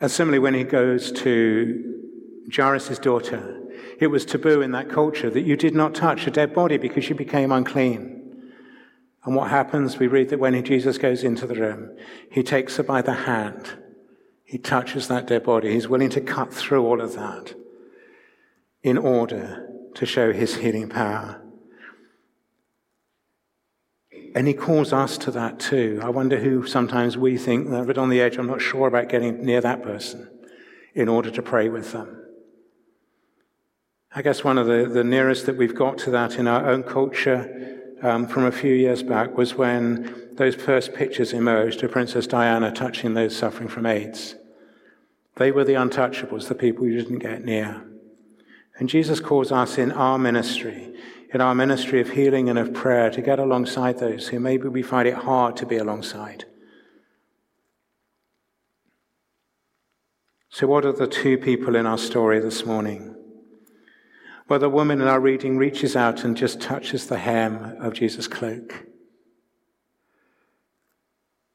And 0.00 0.10
similarly, 0.10 0.40
when 0.40 0.54
he 0.54 0.64
goes 0.64 1.12
to 1.12 2.10
Jairus' 2.52 2.98
daughter, 2.98 3.60
it 4.00 4.08
was 4.08 4.24
taboo 4.24 4.62
in 4.62 4.72
that 4.72 4.88
culture 4.90 5.30
that 5.30 5.42
you 5.42 5.56
did 5.56 5.76
not 5.76 5.94
touch 5.94 6.26
a 6.26 6.32
dead 6.32 6.52
body 6.52 6.76
because 6.76 7.08
you 7.08 7.14
became 7.14 7.52
unclean. 7.52 8.20
And 9.24 9.36
what 9.36 9.50
happens? 9.50 10.00
We 10.00 10.08
read 10.08 10.30
that 10.30 10.40
when 10.40 10.60
Jesus 10.64 10.98
goes 10.98 11.22
into 11.22 11.46
the 11.46 11.54
room, 11.54 11.96
he 12.32 12.42
takes 12.42 12.78
her 12.78 12.82
by 12.82 13.00
the 13.00 13.12
hand. 13.12 13.74
He 14.42 14.58
touches 14.58 15.06
that 15.06 15.28
dead 15.28 15.44
body. 15.44 15.72
He's 15.72 15.86
willing 15.86 16.10
to 16.10 16.20
cut 16.20 16.52
through 16.52 16.84
all 16.84 17.00
of 17.00 17.14
that 17.14 17.54
in 18.82 18.98
order 18.98 19.68
to 19.94 20.04
show 20.04 20.32
his 20.32 20.56
healing 20.56 20.88
power. 20.88 21.41
And 24.34 24.48
he 24.48 24.54
calls 24.54 24.92
us 24.92 25.18
to 25.18 25.30
that 25.32 25.60
too. 25.60 26.00
I 26.02 26.08
wonder 26.08 26.38
who 26.38 26.66
sometimes 26.66 27.18
we 27.18 27.36
think, 27.36 27.68
a 27.68 27.84
bit 27.84 27.98
on 27.98 28.08
the 28.08 28.20
edge, 28.20 28.38
I'm 28.38 28.46
not 28.46 28.62
sure 28.62 28.88
about 28.88 29.08
getting 29.08 29.44
near 29.44 29.60
that 29.60 29.82
person 29.82 30.28
in 30.94 31.08
order 31.08 31.30
to 31.30 31.42
pray 31.42 31.68
with 31.68 31.92
them. 31.92 32.18
I 34.14 34.22
guess 34.22 34.44
one 34.44 34.58
of 34.58 34.66
the, 34.66 34.88
the 34.92 35.04
nearest 35.04 35.46
that 35.46 35.56
we've 35.56 35.74
got 35.74 35.98
to 35.98 36.10
that 36.10 36.38
in 36.38 36.46
our 36.46 36.68
own 36.70 36.82
culture 36.82 37.80
um, 38.02 38.26
from 38.26 38.44
a 38.44 38.52
few 38.52 38.74
years 38.74 39.02
back 39.02 39.36
was 39.36 39.54
when 39.54 40.30
those 40.34 40.54
first 40.54 40.94
pictures 40.94 41.32
emerged 41.32 41.82
of 41.82 41.92
Princess 41.92 42.26
Diana 42.26 42.72
touching 42.72 43.14
those 43.14 43.36
suffering 43.36 43.68
from 43.68 43.86
AIDS. 43.86 44.34
They 45.36 45.50
were 45.50 45.64
the 45.64 45.74
untouchables, 45.74 46.48
the 46.48 46.54
people 46.54 46.86
you 46.86 47.00
didn't 47.00 47.20
get 47.20 47.44
near. 47.44 47.84
And 48.78 48.88
Jesus 48.88 49.20
calls 49.20 49.52
us 49.52 49.78
in 49.78 49.92
our 49.92 50.18
ministry 50.18 50.94
in 51.32 51.40
our 51.40 51.54
ministry 51.54 52.00
of 52.00 52.10
healing 52.10 52.48
and 52.48 52.58
of 52.58 52.74
prayer 52.74 53.10
to 53.10 53.22
get 53.22 53.38
alongside 53.38 53.98
those 53.98 54.28
who 54.28 54.38
maybe 54.38 54.68
we 54.68 54.82
find 54.82 55.08
it 55.08 55.14
hard 55.14 55.56
to 55.56 55.66
be 55.66 55.76
alongside. 55.76 56.44
So, 60.50 60.66
what 60.66 60.84
are 60.84 60.92
the 60.92 61.06
two 61.06 61.38
people 61.38 61.76
in 61.76 61.86
our 61.86 61.96
story 61.96 62.38
this 62.38 62.66
morning? 62.66 63.16
Well, 64.48 64.58
the 64.58 64.68
woman 64.68 65.00
in 65.00 65.08
our 65.08 65.20
reading 65.20 65.56
reaches 65.56 65.96
out 65.96 66.24
and 66.24 66.36
just 66.36 66.60
touches 66.60 67.06
the 67.06 67.16
hem 67.16 67.76
of 67.80 67.94
Jesus' 67.94 68.28
cloak. 68.28 68.84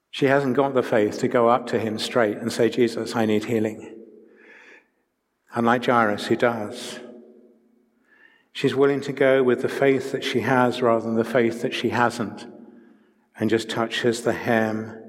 She 0.10 0.26
hasn't 0.26 0.56
got 0.56 0.74
the 0.74 0.82
faith 0.82 1.20
to 1.20 1.28
go 1.28 1.48
up 1.48 1.68
to 1.68 1.80
him 1.80 2.00
straight 2.00 2.38
and 2.38 2.52
say, 2.52 2.70
Jesus, 2.70 3.16
I 3.16 3.28
need 3.28 3.46
healing. 3.46 3.96
Unlike 5.54 5.86
Jairus, 5.86 6.26
who 6.26 6.36
does. 6.36 7.00
She's 8.58 8.74
willing 8.74 9.02
to 9.02 9.14
go 9.14 9.44
with 9.44 9.62
the 9.62 9.70
faith 9.70 10.12
that 10.14 10.24
she 10.24 10.40
has 10.40 10.82
rather 10.82 11.06
than 11.06 11.14
the 11.14 11.24
faith 11.24 11.62
that 11.62 11.76
she 11.76 11.90
hasn't 11.90 12.48
and 13.38 13.52
just 13.52 13.70
touches 13.70 14.24
the 14.24 14.34
hem 14.34 15.00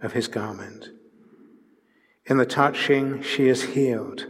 of 0.00 0.12
his 0.12 0.28
garment. 0.28 0.90
In 2.26 2.36
the 2.36 2.46
touching, 2.46 3.22
she 3.22 3.48
is 3.48 3.74
healed. 3.74 4.28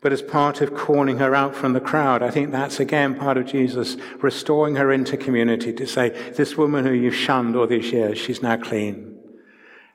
But 0.00 0.14
as 0.14 0.22
part 0.22 0.62
of 0.62 0.74
calling 0.74 1.18
her 1.18 1.34
out 1.34 1.54
from 1.54 1.74
the 1.74 1.82
crowd, 1.82 2.22
I 2.22 2.30
think 2.30 2.50
that's 2.50 2.80
again 2.80 3.14
part 3.14 3.36
of 3.36 3.44
Jesus 3.44 3.98
restoring 4.22 4.76
her 4.76 4.90
into 4.90 5.18
community 5.18 5.74
to 5.74 5.86
say, 5.86 6.08
This 6.30 6.56
woman 6.56 6.86
who 6.86 6.94
you've 6.94 7.14
shunned 7.14 7.56
all 7.56 7.66
these 7.66 7.92
years, 7.92 8.16
she's 8.16 8.40
now 8.40 8.56
clean. 8.56 9.18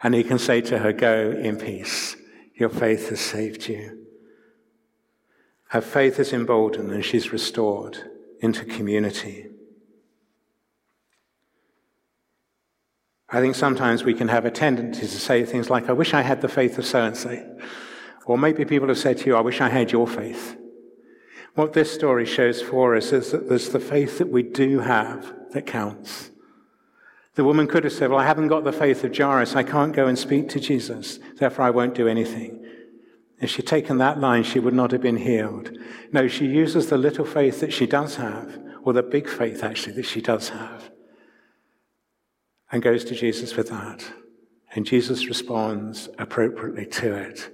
And 0.03 0.13
he 0.13 0.23
can 0.23 0.37
say 0.37 0.61
to 0.61 0.77
her, 0.77 0.93
Go 0.93 1.31
in 1.31 1.57
peace. 1.57 2.15
Your 2.53 2.69
faith 2.69 3.09
has 3.09 3.21
saved 3.21 3.67
you. 3.67 4.02
Her 5.73 5.81
faith 5.81 6.19
is 6.19 6.33
emboldened 6.33 6.91
and 6.91 7.03
she's 7.03 7.33
restored 7.33 7.97
into 8.41 8.63
community. 8.63 9.47
I 13.27 13.41
think 13.41 13.55
sometimes 13.55 14.03
we 14.03 14.13
can 14.13 14.27
have 14.27 14.45
a 14.45 14.51
tendency 14.51 15.01
to 15.01 15.07
say 15.07 15.43
things 15.43 15.71
like, 15.71 15.89
I 15.89 15.93
wish 15.93 16.13
I 16.13 16.21
had 16.21 16.41
the 16.41 16.47
faith 16.47 16.77
of 16.77 16.85
so 16.85 17.03
and 17.03 17.17
so. 17.17 17.57
Or 18.27 18.37
maybe 18.37 18.65
people 18.65 18.87
have 18.89 18.99
said 18.99 19.17
to 19.17 19.25
you, 19.25 19.35
I 19.35 19.41
wish 19.41 19.61
I 19.61 19.69
had 19.69 19.91
your 19.91 20.07
faith. 20.07 20.59
What 21.55 21.73
this 21.73 21.91
story 21.91 22.27
shows 22.27 22.61
for 22.61 22.95
us 22.95 23.11
is 23.11 23.31
that 23.31 23.49
there's 23.49 23.69
the 23.69 23.79
faith 23.79 24.19
that 24.19 24.29
we 24.29 24.43
do 24.43 24.77
have 24.77 25.33
that 25.53 25.65
counts. 25.65 26.29
The 27.33 27.43
woman 27.43 27.65
could 27.65 27.83
have 27.83 27.93
said, 27.93 28.11
Well, 28.11 28.19
I 28.19 28.27
haven't 28.27 28.49
got 28.49 28.63
the 28.63 28.71
faith 28.71 29.03
of 29.03 29.17
Jairus. 29.17 29.55
I 29.55 29.63
can't 29.63 29.95
go 29.95 30.05
and 30.05 30.19
speak 30.19 30.49
to 30.49 30.59
Jesus. 30.59 31.17
Therefore, 31.37 31.65
I 31.65 31.71
won't 31.71 31.95
do 31.95 32.07
anything. 32.07 32.63
If 33.43 33.49
she'd 33.49 33.67
taken 33.67 33.97
that 33.97 34.21
line, 34.21 34.43
she 34.43 34.59
would 34.59 34.73
not 34.73 34.91
have 34.91 35.01
been 35.01 35.17
healed. 35.17 35.77
No, 36.13 36.29
she 36.29 36.45
uses 36.45 36.87
the 36.87 36.97
little 36.97 37.25
faith 37.25 37.59
that 37.59 37.73
she 37.73 37.85
does 37.85 38.15
have, 38.15 38.57
or 38.83 38.93
the 38.93 39.03
big 39.03 39.27
faith 39.27 39.65
actually 39.65 39.95
that 39.95 40.05
she 40.05 40.21
does 40.21 40.47
have, 40.47 40.89
and 42.71 42.81
goes 42.81 43.03
to 43.03 43.15
Jesus 43.15 43.57
with 43.57 43.67
that. 43.67 44.05
And 44.73 44.85
Jesus 44.85 45.27
responds 45.27 46.07
appropriately 46.17 46.85
to 46.85 47.15
it. 47.15 47.53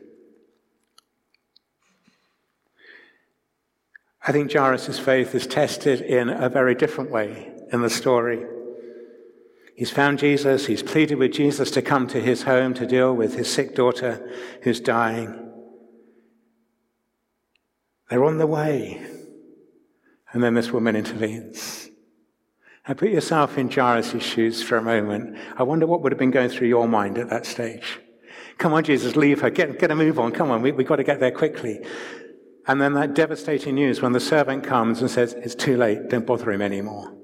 I 4.21 4.31
think 4.31 4.53
Jairus' 4.53 4.99
faith 4.99 5.33
is 5.33 5.47
tested 5.47 6.01
in 6.01 6.29
a 6.29 6.49
very 6.49 6.75
different 6.75 7.09
way 7.09 7.51
in 7.73 7.81
the 7.81 7.89
story. 7.89 8.45
He's 9.75 9.89
found 9.89 10.19
Jesus, 10.19 10.67
he's 10.67 10.83
pleaded 10.83 11.17
with 11.17 11.31
Jesus 11.31 11.71
to 11.71 11.81
come 11.81 12.05
to 12.09 12.21
his 12.21 12.43
home 12.43 12.75
to 12.75 12.85
deal 12.85 13.15
with 13.15 13.33
his 13.33 13.51
sick 13.51 13.73
daughter 13.73 14.31
who's 14.61 14.79
dying. 14.79 15.47
They're 18.09 18.25
on 18.25 18.37
the 18.37 18.47
way. 18.47 19.05
And 20.31 20.43
then 20.43 20.53
this 20.53 20.71
woman 20.71 20.95
intervenes. 20.95 21.89
Now 22.87 22.95
put 22.95 23.09
yourself 23.09 23.57
in 23.57 23.69
Jairus' 23.69 24.23
shoes 24.23 24.63
for 24.63 24.77
a 24.77 24.81
moment. 24.81 25.37
I 25.57 25.63
wonder 25.63 25.85
what 25.85 26.01
would 26.01 26.11
have 26.11 26.19
been 26.19 26.31
going 26.31 26.49
through 26.49 26.67
your 26.67 26.87
mind 26.87 27.17
at 27.17 27.29
that 27.29 27.45
stage. 27.45 27.99
Come 28.57 28.73
on, 28.73 28.83
Jesus, 28.83 29.15
leave 29.15 29.41
her. 29.41 29.49
Get, 29.49 29.79
get 29.79 29.91
a 29.91 29.95
move 29.95 30.19
on. 30.19 30.31
Come 30.31 30.51
on, 30.51 30.61
we, 30.61 30.71
we've 30.71 30.87
got 30.87 30.97
to 30.97 31.03
get 31.03 31.19
there 31.19 31.31
quickly. 31.31 31.79
And 32.67 32.81
then 32.81 32.93
that 32.93 33.13
devastating 33.13 33.75
news 33.75 34.01
when 34.01 34.11
the 34.11 34.19
servant 34.19 34.63
comes 34.63 35.01
and 35.01 35.09
says, 35.09 35.33
It's 35.33 35.55
too 35.55 35.77
late, 35.77 36.09
don't 36.09 36.25
bother 36.25 36.51
him 36.51 36.61
anymore. 36.61 37.15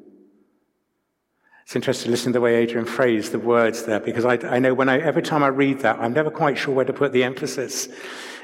It's 1.64 1.76
interesting 1.76 2.06
to 2.06 2.12
listen 2.12 2.32
to 2.32 2.38
the 2.38 2.42
way 2.42 2.56
Adrian 2.56 2.86
phrased 2.86 3.32
the 3.32 3.40
words 3.40 3.84
there 3.84 4.00
because 4.00 4.24
I, 4.24 4.36
I 4.48 4.60
know 4.60 4.76
when 4.76 4.88
I, 4.88 5.00
every 5.00 5.24
time 5.24 5.44
I 5.44 5.48
read 5.48 5.80
that, 5.80 6.00
I'm 6.00 6.14
never 6.14 6.30
quite 6.30 6.60
sure 6.60 6.74
where 6.76 6.86
to 6.86 6.94
put 6.94 7.12
the 7.12 7.24
emphasis. 7.24 7.90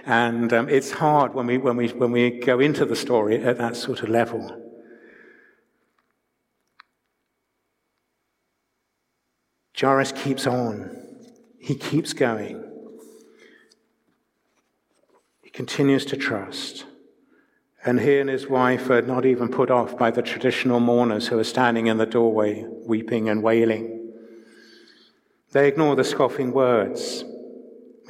And 0.05 0.51
um, 0.51 0.69
it's 0.69 0.91
hard 0.91 1.33
when 1.33 1.45
we, 1.45 1.57
when, 1.57 1.77
we, 1.77 1.89
when 1.89 2.11
we 2.11 2.39
go 2.39 2.59
into 2.59 2.85
the 2.85 2.95
story 2.95 3.43
at 3.43 3.57
that 3.57 3.75
sort 3.75 4.01
of 4.01 4.09
level. 4.09 4.57
Jairus 9.79 10.11
keeps 10.11 10.45
on, 10.45 10.95
he 11.59 11.75
keeps 11.75 12.13
going. 12.13 12.63
He 15.41 15.49
continues 15.49 16.05
to 16.05 16.17
trust. 16.17 16.85
And 17.83 17.99
he 17.99 18.19
and 18.19 18.29
his 18.29 18.47
wife 18.47 18.91
are 18.91 19.01
not 19.01 19.25
even 19.25 19.49
put 19.49 19.71
off 19.71 19.97
by 19.97 20.11
the 20.11 20.21
traditional 20.21 20.79
mourners 20.79 21.27
who 21.27 21.39
are 21.39 21.43
standing 21.43 21.87
in 21.87 21.97
the 21.97 22.05
doorway, 22.05 22.63
weeping 22.85 23.27
and 23.27 23.41
wailing. 23.41 24.11
They 25.51 25.67
ignore 25.67 25.95
the 25.95 26.03
scoffing 26.03 26.51
words. 26.51 27.23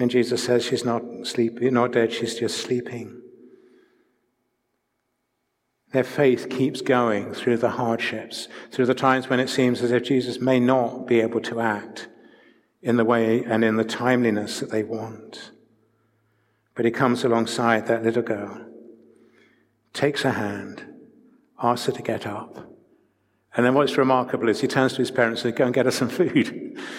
And 0.02 0.10
Jesus 0.10 0.44
says 0.44 0.66
she's 0.66 0.84
not 0.84 1.04
sleeping, 1.26 1.76
not 1.76 1.92
dead, 1.92 2.12
she's 2.12 2.34
just 2.34 2.58
sleeping. 2.58 3.22
Their 5.92 6.04
faith 6.04 6.50
keeps 6.50 6.82
going 6.82 7.36
through 7.36 7.58
the 7.58 7.70
hardships, 7.70 8.48
through 8.72 8.88
the 8.88 8.96
times 8.96 9.30
when 9.30 9.40
it 9.40 9.48
seems 9.48 9.84
as 9.84 9.92
if 9.92 10.02
Jesus 10.02 10.42
may 10.42 10.60
not 10.60 11.06
be 11.06 11.20
able 11.20 11.40
to 11.42 11.60
act 11.60 12.10
in 12.82 12.98
the 12.98 13.06
way 13.06 13.44
and 13.44 13.64
in 13.64 13.76
the 13.76 13.84
timeliness 13.84 14.60
that 14.60 14.72
they 14.72 14.82
want. 14.82 15.52
But 16.74 16.86
he 16.86 16.92
comes 16.92 17.24
alongside 17.24 17.86
that 17.86 18.02
little 18.02 18.24
girl, 18.24 18.60
takes 19.94 20.24
her 20.24 20.32
hand, 20.32 20.84
asks 21.62 21.86
her 21.86 21.92
to 21.92 22.02
get 22.02 22.26
up. 22.26 22.74
And 23.54 23.64
then 23.64 23.76
what's 23.76 24.00
remarkable 24.00 24.50
is 24.50 24.62
he 24.62 24.68
turns 24.68 24.94
to 24.94 25.00
his 25.00 25.12
parents 25.12 25.44
and 25.44 25.52
says, 25.54 25.60
Go 25.60 25.66
and 25.66 25.76
get 25.76 25.86
us 25.86 25.98
some 25.98 26.10
food. 26.10 26.76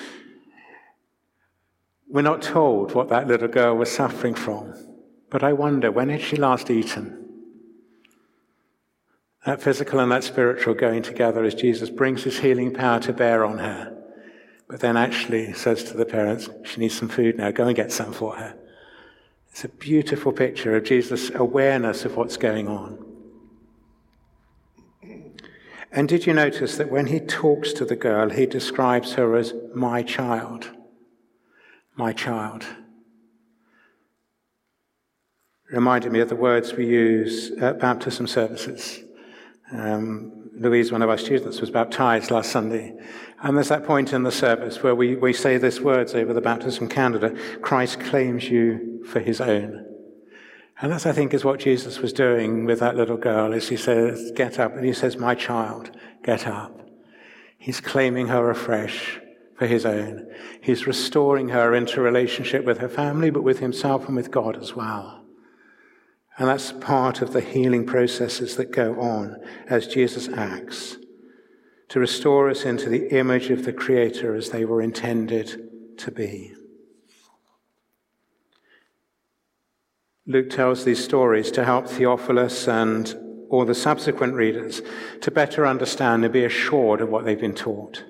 We're 2.12 2.20
not 2.20 2.42
told 2.42 2.94
what 2.94 3.08
that 3.08 3.26
little 3.26 3.48
girl 3.48 3.74
was 3.74 3.90
suffering 3.90 4.34
from, 4.34 4.74
but 5.30 5.42
I 5.42 5.54
wonder 5.54 5.90
when 5.90 6.10
had 6.10 6.20
she 6.20 6.36
last 6.36 6.68
eaten? 6.68 7.26
That 9.46 9.62
physical 9.62 9.98
and 9.98 10.12
that 10.12 10.22
spiritual 10.22 10.74
going 10.74 11.02
together 11.02 11.42
as 11.42 11.54
Jesus 11.54 11.88
brings 11.88 12.24
his 12.24 12.40
healing 12.40 12.74
power 12.74 13.00
to 13.00 13.14
bear 13.14 13.46
on 13.46 13.56
her, 13.56 13.96
but 14.68 14.80
then 14.80 14.98
actually 14.98 15.54
says 15.54 15.84
to 15.84 15.96
the 15.96 16.04
parents, 16.04 16.50
She 16.66 16.80
needs 16.80 16.98
some 16.98 17.08
food 17.08 17.38
now, 17.38 17.50
go 17.50 17.66
and 17.66 17.74
get 17.74 17.90
some 17.90 18.12
for 18.12 18.36
her. 18.36 18.58
It's 19.50 19.64
a 19.64 19.70
beautiful 19.70 20.32
picture 20.32 20.76
of 20.76 20.84
Jesus' 20.84 21.30
awareness 21.34 22.04
of 22.04 22.18
what's 22.18 22.36
going 22.36 22.68
on. 22.68 23.02
And 25.90 26.10
did 26.10 26.26
you 26.26 26.34
notice 26.34 26.76
that 26.76 26.90
when 26.90 27.06
he 27.06 27.20
talks 27.20 27.72
to 27.72 27.86
the 27.86 27.96
girl, 27.96 28.28
he 28.28 28.44
describes 28.44 29.14
her 29.14 29.34
as 29.34 29.54
my 29.74 30.02
child? 30.02 30.72
My 31.96 32.12
child. 32.12 32.64
Reminded 35.70 36.12
me 36.12 36.20
of 36.20 36.28
the 36.28 36.36
words 36.36 36.74
we 36.74 36.86
use 36.86 37.50
at 37.52 37.78
baptism 37.78 38.26
services. 38.26 39.00
Um, 39.72 40.50
Louise, 40.54 40.92
one 40.92 41.02
of 41.02 41.08
our 41.08 41.18
students, 41.18 41.60
was 41.60 41.70
baptized 41.70 42.30
last 42.30 42.50
Sunday. 42.50 42.94
And 43.42 43.56
there's 43.56 43.68
that 43.68 43.86
point 43.86 44.12
in 44.12 44.22
the 44.22 44.32
service 44.32 44.82
where 44.82 44.94
we, 44.94 45.16
we 45.16 45.32
say 45.32 45.56
these 45.56 45.80
words 45.80 46.14
over 46.14 46.34
the 46.34 46.40
baptism 46.40 46.88
candidate 46.88 47.62
Christ 47.62 48.00
claims 48.00 48.48
you 48.48 49.04
for 49.06 49.20
his 49.20 49.40
own. 49.40 49.86
And 50.80 50.92
that, 50.92 51.06
I 51.06 51.12
think, 51.12 51.32
is 51.32 51.44
what 51.44 51.60
Jesus 51.60 52.00
was 52.00 52.12
doing 52.12 52.64
with 52.64 52.80
that 52.80 52.96
little 52.96 53.16
girl, 53.16 53.54
as 53.54 53.68
he 53.68 53.76
says, 53.76 54.32
Get 54.34 54.58
up. 54.58 54.74
And 54.74 54.84
he 54.84 54.92
says, 54.92 55.16
My 55.16 55.34
child, 55.34 55.90
get 56.22 56.46
up. 56.46 56.88
He's 57.56 57.80
claiming 57.80 58.26
her 58.28 58.50
afresh 58.50 59.20
for 59.62 59.68
his 59.68 59.86
own. 59.86 60.26
He's 60.60 60.88
restoring 60.88 61.50
her 61.50 61.72
into 61.72 62.00
relationship 62.00 62.64
with 62.64 62.78
her 62.78 62.88
family, 62.88 63.30
but 63.30 63.44
with 63.44 63.60
himself 63.60 64.08
and 64.08 64.16
with 64.16 64.32
God 64.32 64.60
as 64.60 64.74
well. 64.74 65.24
And 66.36 66.48
that's 66.48 66.72
part 66.72 67.22
of 67.22 67.32
the 67.32 67.40
healing 67.40 67.86
processes 67.86 68.56
that 68.56 68.72
go 68.72 69.00
on 69.00 69.36
as 69.68 69.86
Jesus 69.86 70.28
acts 70.28 70.96
to 71.90 72.00
restore 72.00 72.50
us 72.50 72.64
into 72.64 72.88
the 72.88 73.16
image 73.16 73.50
of 73.50 73.64
the 73.64 73.72
Creator 73.72 74.34
as 74.34 74.50
they 74.50 74.64
were 74.64 74.82
intended 74.82 75.70
to 75.98 76.10
be. 76.10 76.54
Luke 80.26 80.50
tells 80.50 80.84
these 80.84 81.04
stories 81.04 81.52
to 81.52 81.64
help 81.64 81.86
Theophilus 81.86 82.66
and 82.66 83.14
all 83.48 83.64
the 83.64 83.76
subsequent 83.76 84.34
readers 84.34 84.82
to 85.20 85.30
better 85.30 85.68
understand 85.68 86.24
and 86.24 86.32
be 86.32 86.44
assured 86.44 87.00
of 87.00 87.10
what 87.10 87.24
they've 87.24 87.40
been 87.40 87.54
taught. 87.54 88.02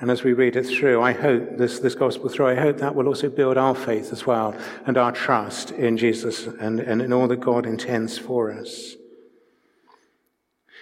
And 0.00 0.10
as 0.10 0.24
we 0.24 0.32
read 0.32 0.56
it 0.56 0.64
through, 0.64 1.02
I 1.02 1.12
hope 1.12 1.58
this, 1.58 1.78
this 1.78 1.94
gospel 1.94 2.30
through, 2.30 2.46
I 2.46 2.54
hope 2.54 2.78
that 2.78 2.94
will 2.94 3.06
also 3.06 3.28
build 3.28 3.58
our 3.58 3.74
faith 3.74 4.12
as 4.12 4.24
well 4.24 4.56
and 4.86 4.96
our 4.96 5.12
trust 5.12 5.72
in 5.72 5.98
Jesus 5.98 6.46
and, 6.46 6.80
and 6.80 7.02
in 7.02 7.12
all 7.12 7.28
that 7.28 7.40
God 7.40 7.66
intends 7.66 8.16
for 8.16 8.50
us. 8.50 8.96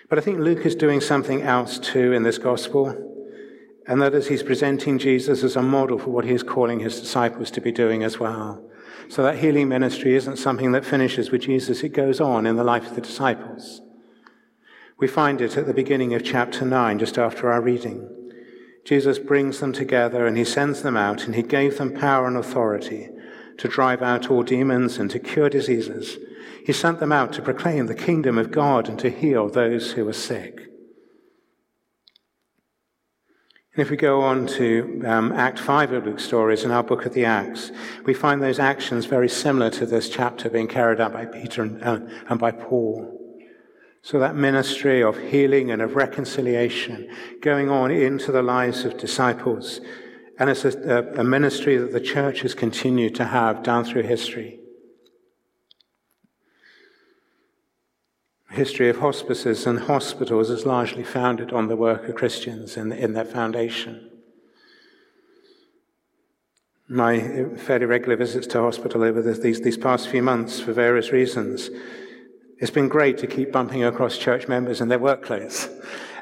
But 0.09 0.19
I 0.19 0.23
think 0.23 0.39
Luke 0.39 0.65
is 0.65 0.77
doing 0.77 1.01
something 1.01 1.43
else 1.43 1.81
too 1.81 2.13
in 2.13 2.23
this 2.23 2.39
gospel, 2.39 2.97
and 3.89 4.01
that 4.01 4.15
is 4.15 4.29
he's 4.29 4.45
presenting 4.45 4.99
Jesus 4.99 5.43
as 5.43 5.57
a 5.57 5.63
model 5.63 5.99
for 5.99 6.11
what 6.11 6.25
he 6.25 6.33
is 6.33 6.45
calling 6.45 6.79
his 6.79 7.01
disciples 7.01 7.51
to 7.51 7.61
be 7.61 7.73
doing 7.73 8.05
as 8.05 8.21
well. 8.21 8.65
So 9.09 9.25
that 9.25 9.39
healing 9.39 9.69
ministry 9.69 10.15
isn't 10.15 10.37
something 10.37 10.71
that 10.73 10.85
finishes 10.85 11.31
with 11.31 11.43
Jesus, 11.43 11.83
it 11.83 11.91
goes 11.91 12.21
on 12.21 12.47
in 12.47 12.55
the 12.55 12.65
life 12.65 12.87
of 12.87 12.95
the 12.95 13.01
disciples. 13.01 13.81
We 14.99 15.09
find 15.09 15.41
it 15.41 15.57
at 15.57 15.67
the 15.67 15.75
beginning 15.75 16.15
of 16.15 16.25
chapter 16.25 16.65
9, 16.65 17.01
just 17.01 17.19
after 17.19 17.51
our 17.51 17.61
reading. 17.61 18.18
Jesus 18.85 19.19
brings 19.19 19.61
them 19.61 19.73
together 19.73 20.27
and 20.27 20.37
he 20.37 20.45
sends 20.45 20.83
them 20.83 20.97
out, 20.97 21.25
and 21.25 21.35
he 21.35 21.43
gave 21.43 21.79
them 21.79 21.93
power 21.93 22.27
and 22.27 22.37
authority 22.37 23.11
to 23.59 23.69
drive 23.69 24.03
out 24.03 24.31
all 24.31 24.43
demons 24.43 24.99
and 24.99 25.11
to 25.11 25.19
cure 25.19 25.51
diseases. 25.51 26.17
He 26.65 26.73
sent 26.73 27.01
them 27.01 27.13
out 27.13 27.33
to 27.35 27.43
proclaim 27.43 27.87
the 27.87 27.95
kingdom 27.95 28.39
of 28.39 28.51
God 28.51 28.89
and 28.89 28.99
to 29.01 29.11
heal 29.11 29.49
those 29.49 29.93
who 29.93 30.05
were 30.05 30.13
sick. 30.13 30.69
And 33.75 33.85
if 33.85 33.91
we 33.91 33.97
go 33.97 34.23
on 34.23 34.47
to 34.49 35.03
um, 35.07 35.33
Act 35.33 35.59
5 35.59 35.93
of 35.93 36.07
Luke's 36.07 36.25
stories 36.25 36.65
in 36.65 36.71
our 36.71 36.83
book 36.83 37.07
of 37.07 37.15
the 37.15 37.25
Acts, 37.25 37.71
we 38.05 38.13
find 38.13 38.43
those 38.43 38.59
actions 38.59 39.07
very 39.07 39.29
similar 39.29 39.71
to 39.71 39.87
this 39.87 40.09
chapter 40.09 40.51
being 40.51 40.67
carried 40.67 41.01
out 41.01 41.13
by 41.13 41.27
Peter 41.27 41.63
and, 41.63 41.83
uh, 41.85 42.01
and 42.29 42.41
by 42.41 42.51
Paul. 42.51 43.18
So 44.03 44.19
that 44.19 44.37
ministry 44.37 45.03
of 45.03 45.19
healing 45.19 45.71
and 45.71 45.83
of 45.83 45.97
reconciliation 45.97 47.11
going 47.41 47.69
on 47.69 47.91
into 47.91 48.33
the 48.33 48.43
lives 48.43 48.85
of 48.85 48.97
disciples. 48.97 49.81
And 50.39 50.49
it's 50.49 50.65
a, 50.65 51.13
a 51.17 51.25
ministry 51.25 51.77
that 51.77 51.93
the 51.93 52.01
church 52.01 52.41
has 52.43 52.55
continued 52.55 53.15
to 53.17 53.25
have 53.25 53.63
down 53.63 53.85
through 53.85 54.05
history. 54.05 54.61
history 58.59 58.89
of 58.89 58.99
hospices 58.99 59.67
and 59.67 59.79
hospitals 59.79 60.51
is 60.51 60.67
largely 60.67 61.05
founded 61.05 61.53
on 61.53 61.69
the 61.69 61.77
work 61.77 62.09
of 62.09 62.15
Christians 62.15 62.77
in, 62.77 62.93
in 62.93 63.13
their 63.13 63.25
foundation. 63.25 64.11
My 66.89 67.45
fairly 67.57 67.85
regular 67.85 68.17
visits 68.17 68.47
to 68.49 68.61
hospital 68.61 69.05
over 69.05 69.21
these, 69.21 69.61
these 69.61 69.77
past 69.77 70.09
few 70.09 70.23
months, 70.23 70.59
for 70.59 70.73
various 70.73 71.13
reasons, 71.13 71.71
it's 72.59 72.71
been 72.71 72.89
great 72.89 73.19
to 73.19 73.27
keep 73.27 73.53
bumping 73.53 73.85
across 73.85 74.19
church 74.19 74.49
members 74.49 74.81
in 74.81 74.89
their 74.89 74.99
workplace 74.99 75.69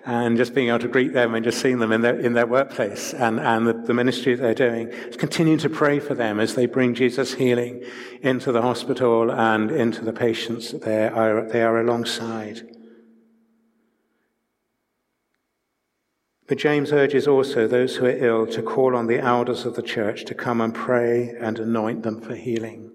and 0.04 0.36
just 0.36 0.54
being 0.54 0.68
able 0.68 0.78
to 0.78 0.88
greet 0.88 1.12
them 1.12 1.34
and 1.34 1.44
just 1.44 1.60
seeing 1.60 1.80
them 1.80 1.90
in 1.90 2.00
their, 2.00 2.18
in 2.18 2.32
their 2.34 2.46
workplace 2.46 3.12
and, 3.12 3.40
and 3.40 3.66
the, 3.66 3.72
the 3.72 3.94
ministry 3.94 4.34
they're 4.36 4.54
doing. 4.54 4.88
Continue 5.18 5.56
to 5.56 5.68
pray 5.68 5.98
for 5.98 6.14
them 6.14 6.38
as 6.38 6.54
they 6.54 6.66
bring 6.66 6.94
Jesus' 6.94 7.34
healing 7.34 7.82
into 8.22 8.52
the 8.52 8.62
hospital 8.62 9.32
and 9.32 9.70
into 9.72 10.04
the 10.04 10.12
patients 10.12 10.70
that 10.70 10.82
they 10.82 11.08
are, 11.08 11.48
they 11.48 11.62
are 11.62 11.80
alongside. 11.80 12.62
But 16.46 16.58
James 16.58 16.92
urges 16.92 17.26
also 17.26 17.66
those 17.66 17.96
who 17.96 18.06
are 18.06 18.10
ill 18.10 18.46
to 18.46 18.62
call 18.62 18.94
on 18.94 19.08
the 19.08 19.18
elders 19.18 19.64
of 19.66 19.74
the 19.74 19.82
church 19.82 20.24
to 20.26 20.34
come 20.34 20.60
and 20.60 20.72
pray 20.72 21.34
and 21.40 21.58
anoint 21.58 22.04
them 22.04 22.20
for 22.20 22.36
healing. 22.36 22.92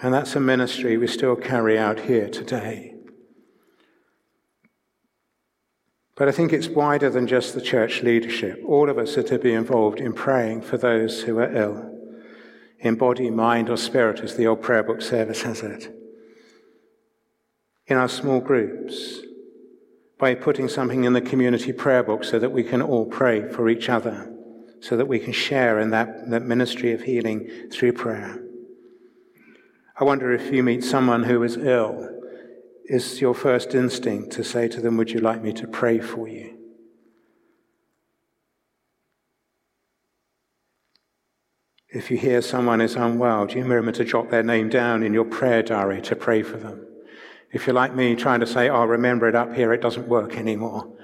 And 0.00 0.14
that's 0.14 0.36
a 0.36 0.40
ministry 0.40 0.96
we 0.96 1.08
still 1.08 1.34
carry 1.34 1.78
out 1.78 2.00
here 2.00 2.28
today. 2.28 2.94
But 6.14 6.28
I 6.28 6.32
think 6.32 6.52
it's 6.52 6.68
wider 6.68 7.10
than 7.10 7.26
just 7.26 7.54
the 7.54 7.60
church 7.60 8.02
leadership. 8.02 8.60
All 8.66 8.90
of 8.90 8.98
us 8.98 9.16
are 9.16 9.22
to 9.24 9.38
be 9.38 9.52
involved 9.52 10.00
in 10.00 10.12
praying 10.12 10.62
for 10.62 10.76
those 10.76 11.22
who 11.22 11.38
are 11.38 11.56
ill, 11.56 11.94
in 12.80 12.96
body, 12.96 13.30
mind, 13.30 13.70
or 13.70 13.76
spirit, 13.76 14.20
as 14.20 14.36
the 14.36 14.46
old 14.46 14.62
prayer 14.62 14.82
book 14.82 15.00
service 15.00 15.42
has 15.42 15.62
it. 15.62 15.94
In 17.86 17.96
our 17.96 18.08
small 18.08 18.40
groups, 18.40 19.20
by 20.18 20.34
putting 20.34 20.68
something 20.68 21.04
in 21.04 21.12
the 21.12 21.20
community 21.20 21.72
prayer 21.72 22.02
book 22.02 22.24
so 22.24 22.38
that 22.40 22.50
we 22.50 22.64
can 22.64 22.82
all 22.82 23.06
pray 23.06 23.48
for 23.48 23.68
each 23.68 23.88
other, 23.88 24.32
so 24.80 24.96
that 24.96 25.06
we 25.06 25.20
can 25.20 25.32
share 25.32 25.78
in 25.78 25.90
that, 25.90 26.28
that 26.30 26.42
ministry 26.42 26.92
of 26.92 27.02
healing 27.02 27.48
through 27.70 27.92
prayer. 27.92 28.42
I 30.00 30.04
wonder 30.04 30.32
if 30.32 30.52
you 30.52 30.62
meet 30.62 30.84
someone 30.84 31.24
who 31.24 31.42
is 31.42 31.56
ill, 31.56 32.08
is 32.84 33.20
your 33.20 33.34
first 33.34 33.74
instinct 33.74 34.30
to 34.32 34.44
say 34.44 34.68
to 34.68 34.80
them, 34.80 34.96
Would 34.96 35.10
you 35.10 35.18
like 35.18 35.42
me 35.42 35.52
to 35.54 35.66
pray 35.66 35.98
for 35.98 36.28
you? 36.28 36.56
If 41.88 42.10
you 42.10 42.16
hear 42.16 42.42
someone 42.42 42.80
is 42.80 42.94
unwell, 42.94 43.46
do 43.46 43.56
you 43.56 43.64
remember 43.64 43.92
to 43.92 44.04
jot 44.04 44.30
their 44.30 44.42
name 44.42 44.68
down 44.68 45.02
in 45.02 45.14
your 45.14 45.24
prayer 45.24 45.62
diary 45.62 46.00
to 46.02 46.14
pray 46.14 46.42
for 46.42 46.58
them? 46.58 46.86
If 47.50 47.66
you're 47.66 47.74
like 47.74 47.96
me, 47.96 48.14
trying 48.14 48.40
to 48.40 48.46
say, 48.46 48.68
Oh, 48.68 48.84
remember 48.84 49.28
it 49.28 49.34
up 49.34 49.54
here, 49.54 49.72
it 49.72 49.80
doesn't 49.80 50.06
work 50.06 50.36
anymore. 50.36 50.96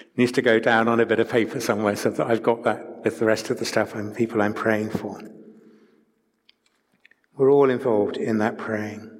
It 0.00 0.18
needs 0.18 0.32
to 0.32 0.42
go 0.42 0.60
down 0.60 0.86
on 0.86 1.00
a 1.00 1.06
bit 1.06 1.18
of 1.18 1.28
paper 1.28 1.58
somewhere 1.58 1.96
so 1.96 2.10
that 2.10 2.26
I've 2.26 2.44
got 2.44 2.62
that 2.62 3.02
with 3.02 3.18
the 3.18 3.24
rest 3.24 3.50
of 3.50 3.58
the 3.58 3.64
stuff 3.64 3.94
and 3.94 4.14
people 4.14 4.40
I'm 4.40 4.54
praying 4.54 4.90
for. 4.90 5.20
We're 7.36 7.50
all 7.50 7.68
involved 7.68 8.16
in 8.16 8.38
that 8.38 8.56
praying. 8.56 9.10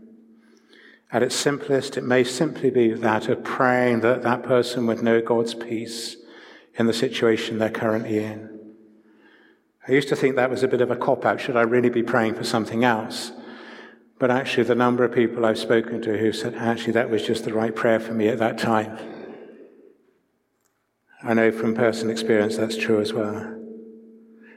At 1.12 1.22
its 1.22 1.36
simplest, 1.36 1.96
it 1.96 2.04
may 2.04 2.24
simply 2.24 2.70
be 2.70 2.92
that 2.92 3.28
of 3.28 3.44
praying 3.44 4.00
that 4.00 4.22
that 4.22 4.42
person 4.42 4.86
would 4.86 5.02
know 5.02 5.20
God's 5.20 5.54
peace 5.54 6.16
in 6.78 6.86
the 6.86 6.92
situation 6.92 7.58
they're 7.58 7.70
currently 7.70 8.18
in. 8.18 8.56
I 9.86 9.92
used 9.92 10.08
to 10.08 10.16
think 10.16 10.34
that 10.34 10.50
was 10.50 10.62
a 10.62 10.68
bit 10.68 10.80
of 10.80 10.90
a 10.90 10.96
cop 10.96 11.24
out. 11.24 11.40
Should 11.40 11.56
I 11.56 11.62
really 11.62 11.90
be 11.90 12.02
praying 12.02 12.34
for 12.34 12.44
something 12.44 12.84
else? 12.84 13.32
But 14.18 14.30
actually, 14.30 14.64
the 14.64 14.74
number 14.74 15.04
of 15.04 15.12
people 15.12 15.44
I've 15.44 15.58
spoken 15.58 16.00
to 16.02 16.16
who 16.16 16.32
said, 16.32 16.54
actually, 16.54 16.94
that 16.94 17.10
was 17.10 17.22
just 17.22 17.44
the 17.44 17.52
right 17.52 17.74
prayer 17.74 18.00
for 18.00 18.14
me 18.14 18.28
at 18.28 18.38
that 18.38 18.58
time. 18.58 18.98
I 21.22 21.34
know 21.34 21.52
from 21.52 21.74
personal 21.74 22.12
experience 22.12 22.56
that's 22.56 22.76
true 22.76 23.00
as 23.00 23.12
well. 23.12 23.56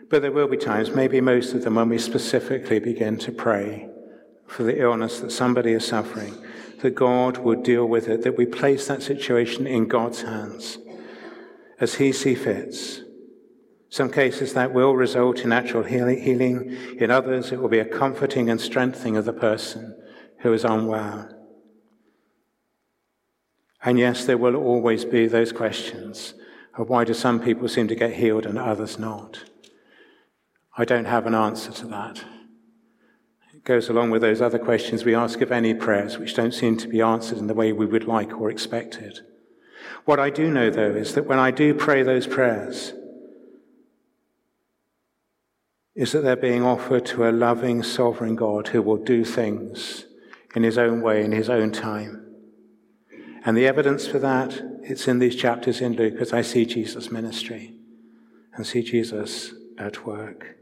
But 0.09 0.23
there 0.23 0.31
will 0.31 0.47
be 0.47 0.57
times, 0.57 0.91
maybe 0.91 1.21
most 1.21 1.53
of 1.53 1.63
them, 1.63 1.75
when 1.75 1.89
we 1.89 1.99
specifically 1.99 2.79
begin 2.79 3.17
to 3.19 3.31
pray 3.31 3.89
for 4.47 4.63
the 4.63 4.81
illness 4.81 5.19
that 5.19 5.31
somebody 5.31 5.73
is 5.73 5.85
suffering, 5.85 6.35
that 6.79 6.95
God 6.95 7.37
would 7.37 7.61
deal 7.61 7.85
with 7.85 8.07
it, 8.07 8.23
that 8.23 8.37
we 8.37 8.47
place 8.47 8.87
that 8.87 9.03
situation 9.03 9.67
in 9.67 9.87
God's 9.87 10.23
hands 10.23 10.79
as 11.79 11.95
He 11.95 12.11
sees 12.11 12.41
fits. 12.41 13.01
Some 13.89 14.11
cases 14.11 14.53
that 14.53 14.73
will 14.73 14.95
result 14.95 15.39
in 15.39 15.51
actual 15.51 15.83
healing. 15.83 16.77
In 16.99 17.09
others, 17.09 17.51
it 17.51 17.59
will 17.59 17.69
be 17.69 17.79
a 17.79 17.85
comforting 17.85 18.49
and 18.49 18.61
strengthening 18.61 19.17
of 19.17 19.25
the 19.25 19.33
person 19.33 19.95
who 20.39 20.53
is 20.53 20.63
unwell. 20.63 21.29
And 23.83 23.97
yes, 23.97 24.25
there 24.25 24.37
will 24.37 24.55
always 24.55 25.05
be 25.05 25.27
those 25.27 25.51
questions 25.51 26.33
of 26.77 26.89
why 26.89 27.03
do 27.03 27.13
some 27.13 27.39
people 27.39 27.67
seem 27.67 27.87
to 27.87 27.95
get 27.95 28.13
healed 28.13 28.45
and 28.45 28.57
others 28.57 28.99
not? 28.99 29.48
I 30.79 30.85
don't 30.85 31.05
have 31.05 31.27
an 31.27 31.35
answer 31.35 31.73
to 31.73 31.87
that. 31.87 32.23
It 33.53 33.65
goes 33.65 33.89
along 33.89 34.11
with 34.11 34.21
those 34.21 34.41
other 34.41 34.57
questions 34.57 35.03
we 35.03 35.13
ask 35.13 35.41
of 35.41 35.51
any 35.51 35.73
prayers, 35.73 36.17
which 36.17 36.35
don't 36.35 36.53
seem 36.53 36.77
to 36.77 36.87
be 36.87 37.01
answered 37.01 37.37
in 37.37 37.47
the 37.47 37.53
way 37.53 37.73
we 37.73 37.85
would 37.85 38.07
like 38.07 38.39
or 38.39 38.49
expected. 38.49 39.19
What 40.05 40.21
I 40.21 40.29
do 40.29 40.49
know, 40.49 40.69
though, 40.69 40.91
is 40.91 41.15
that 41.15 41.25
when 41.25 41.37
I 41.37 41.51
do 41.51 41.73
pray 41.73 42.01
those 42.01 42.27
prayers, 42.27 42.93
is 45.95 46.13
that 46.13 46.21
they're 46.21 46.37
being 46.37 46.63
offered 46.63 47.05
to 47.07 47.27
a 47.27 47.31
loving, 47.33 47.83
sovereign 47.83 48.37
God 48.37 48.69
who 48.69 48.81
will 48.81 49.03
do 49.03 49.25
things 49.25 50.05
in 50.55 50.63
his 50.63 50.77
own 50.77 51.01
way, 51.01 51.25
in 51.25 51.33
his 51.33 51.49
own 51.49 51.73
time. 51.73 52.25
And 53.43 53.57
the 53.57 53.67
evidence 53.67 54.07
for 54.07 54.19
that, 54.19 54.61
it's 54.83 55.09
in 55.09 55.19
these 55.19 55.35
chapters 55.35 55.81
in 55.81 55.97
Luke 55.97 56.21
as 56.21 56.31
I 56.31 56.41
see 56.41 56.65
Jesus' 56.65 57.11
ministry 57.11 57.73
and 58.53 58.65
see 58.65 58.81
Jesus 58.81 59.53
at 59.77 60.05
work. 60.05 60.55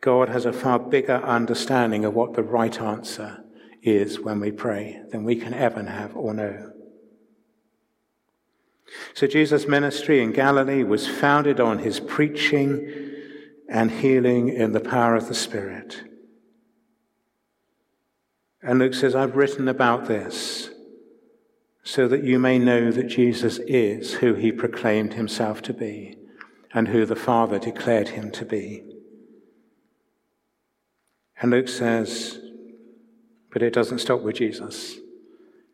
God 0.00 0.28
has 0.28 0.46
a 0.46 0.52
far 0.52 0.78
bigger 0.78 1.16
understanding 1.16 2.04
of 2.04 2.14
what 2.14 2.34
the 2.34 2.42
right 2.42 2.80
answer 2.80 3.44
is 3.82 4.20
when 4.20 4.40
we 4.40 4.52
pray 4.52 5.00
than 5.10 5.24
we 5.24 5.36
can 5.36 5.54
ever 5.54 5.82
have 5.82 6.16
or 6.16 6.34
know. 6.34 6.72
So 9.14 9.26
Jesus' 9.26 9.66
ministry 9.66 10.22
in 10.22 10.32
Galilee 10.32 10.82
was 10.82 11.06
founded 11.06 11.60
on 11.60 11.80
his 11.80 12.00
preaching 12.00 13.12
and 13.68 13.90
healing 13.90 14.48
in 14.48 14.72
the 14.72 14.80
power 14.80 15.14
of 15.14 15.28
the 15.28 15.34
Spirit. 15.34 16.04
And 18.62 18.78
Luke 18.78 18.94
says, 18.94 19.14
I've 19.14 19.36
written 19.36 19.68
about 19.68 20.06
this 20.06 20.70
so 21.82 22.08
that 22.08 22.24
you 22.24 22.38
may 22.38 22.58
know 22.58 22.90
that 22.90 23.08
Jesus 23.08 23.58
is 23.66 24.14
who 24.14 24.34
he 24.34 24.52
proclaimed 24.52 25.14
himself 25.14 25.62
to 25.62 25.72
be 25.72 26.18
and 26.72 26.88
who 26.88 27.06
the 27.06 27.16
Father 27.16 27.58
declared 27.58 28.08
him 28.08 28.30
to 28.32 28.44
be. 28.44 28.87
And 31.40 31.50
Luke 31.50 31.68
says, 31.68 32.40
but 33.50 33.62
it 33.62 33.72
doesn't 33.72 34.00
stop 34.00 34.20
with 34.20 34.36
Jesus. 34.36 34.96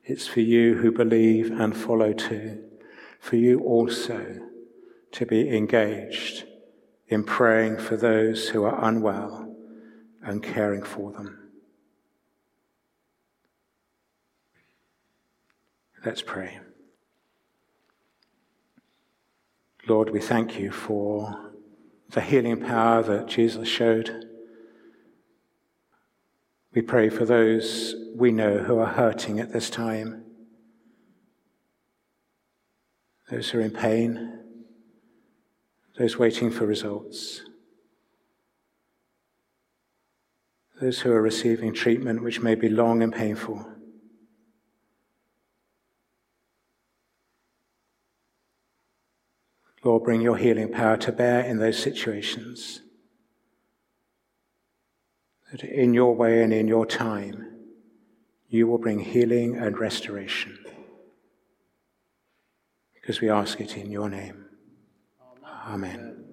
It's 0.05 0.27
for 0.27 0.41
you 0.41 0.77
who 0.77 0.93
believe 0.93 1.51
and 1.51 1.77
follow 1.77 2.13
too, 2.13 2.63
for 3.19 3.37
you 3.37 3.61
also 3.61 4.41
to 5.13 5.27
be 5.27 5.49
engaged 5.57 6.45
in 7.09 7.25
praying 7.25 7.79
for 7.79 7.97
those 7.97 8.51
who 8.51 8.65
are 8.65 8.85
unwell 8.85 9.55
and 10.23 10.43
caring 10.43 10.83
for 10.83 11.13
them. 11.13 11.51
Let's 16.05 16.23
pray. 16.23 16.61
Lord, 19.87 20.11
we 20.11 20.21
thank 20.21 20.59
you 20.59 20.71
for 20.71 21.53
the 22.11 22.21
healing 22.21 22.61
power 22.61 23.03
that 23.03 23.27
Jesus 23.27 23.69
showed 23.69 24.29
we 26.75 26.83
pray 26.83 27.09
for 27.09 27.25
those 27.25 27.95
we 28.17 28.33
know 28.33 28.59
who 28.59 28.79
are 28.79 28.93
hurting 28.93 29.39
at 29.39 29.53
this 29.53 29.71
time, 29.71 30.25
those 33.31 33.51
who 33.51 33.59
are 33.59 33.63
in 33.63 33.71
pain, 33.71 34.41
those 35.99 36.19
waiting 36.19 36.51
for 36.51 36.67
results, 36.67 37.43
those 40.81 41.01
who 41.01 41.13
are 41.13 41.23
receiving 41.23 41.73
treatment 41.73 42.23
which 42.23 42.41
may 42.41 42.57
be 42.57 42.69
long 42.69 43.03
and 43.03 43.13
painful. 43.13 43.65
Lord, 49.85 50.03
bring 50.03 50.23
your 50.23 50.39
healing 50.39 50.73
power 50.73 50.97
to 50.97 51.13
bear 51.13 51.43
in 51.43 51.59
those 51.59 51.79
situations 51.79 52.81
that 55.55 55.63
in 55.63 55.95
your 55.95 56.17
way 56.17 56.43
and 56.43 56.53
in 56.53 56.67
your 56.67 56.85
time, 56.85 57.47
you 58.49 58.67
will 58.67 58.79
bring 58.79 58.99
healing 58.99 59.57
and 59.57 59.79
restoration. 59.79 60.59
Because 62.95 63.21
we 63.21 63.31
ask 63.31 63.61
it 63.61 63.77
in 63.77 63.91
your 63.93 64.09
name. 64.09 64.47
Amen. 65.45 65.93
Amen. 65.93 66.24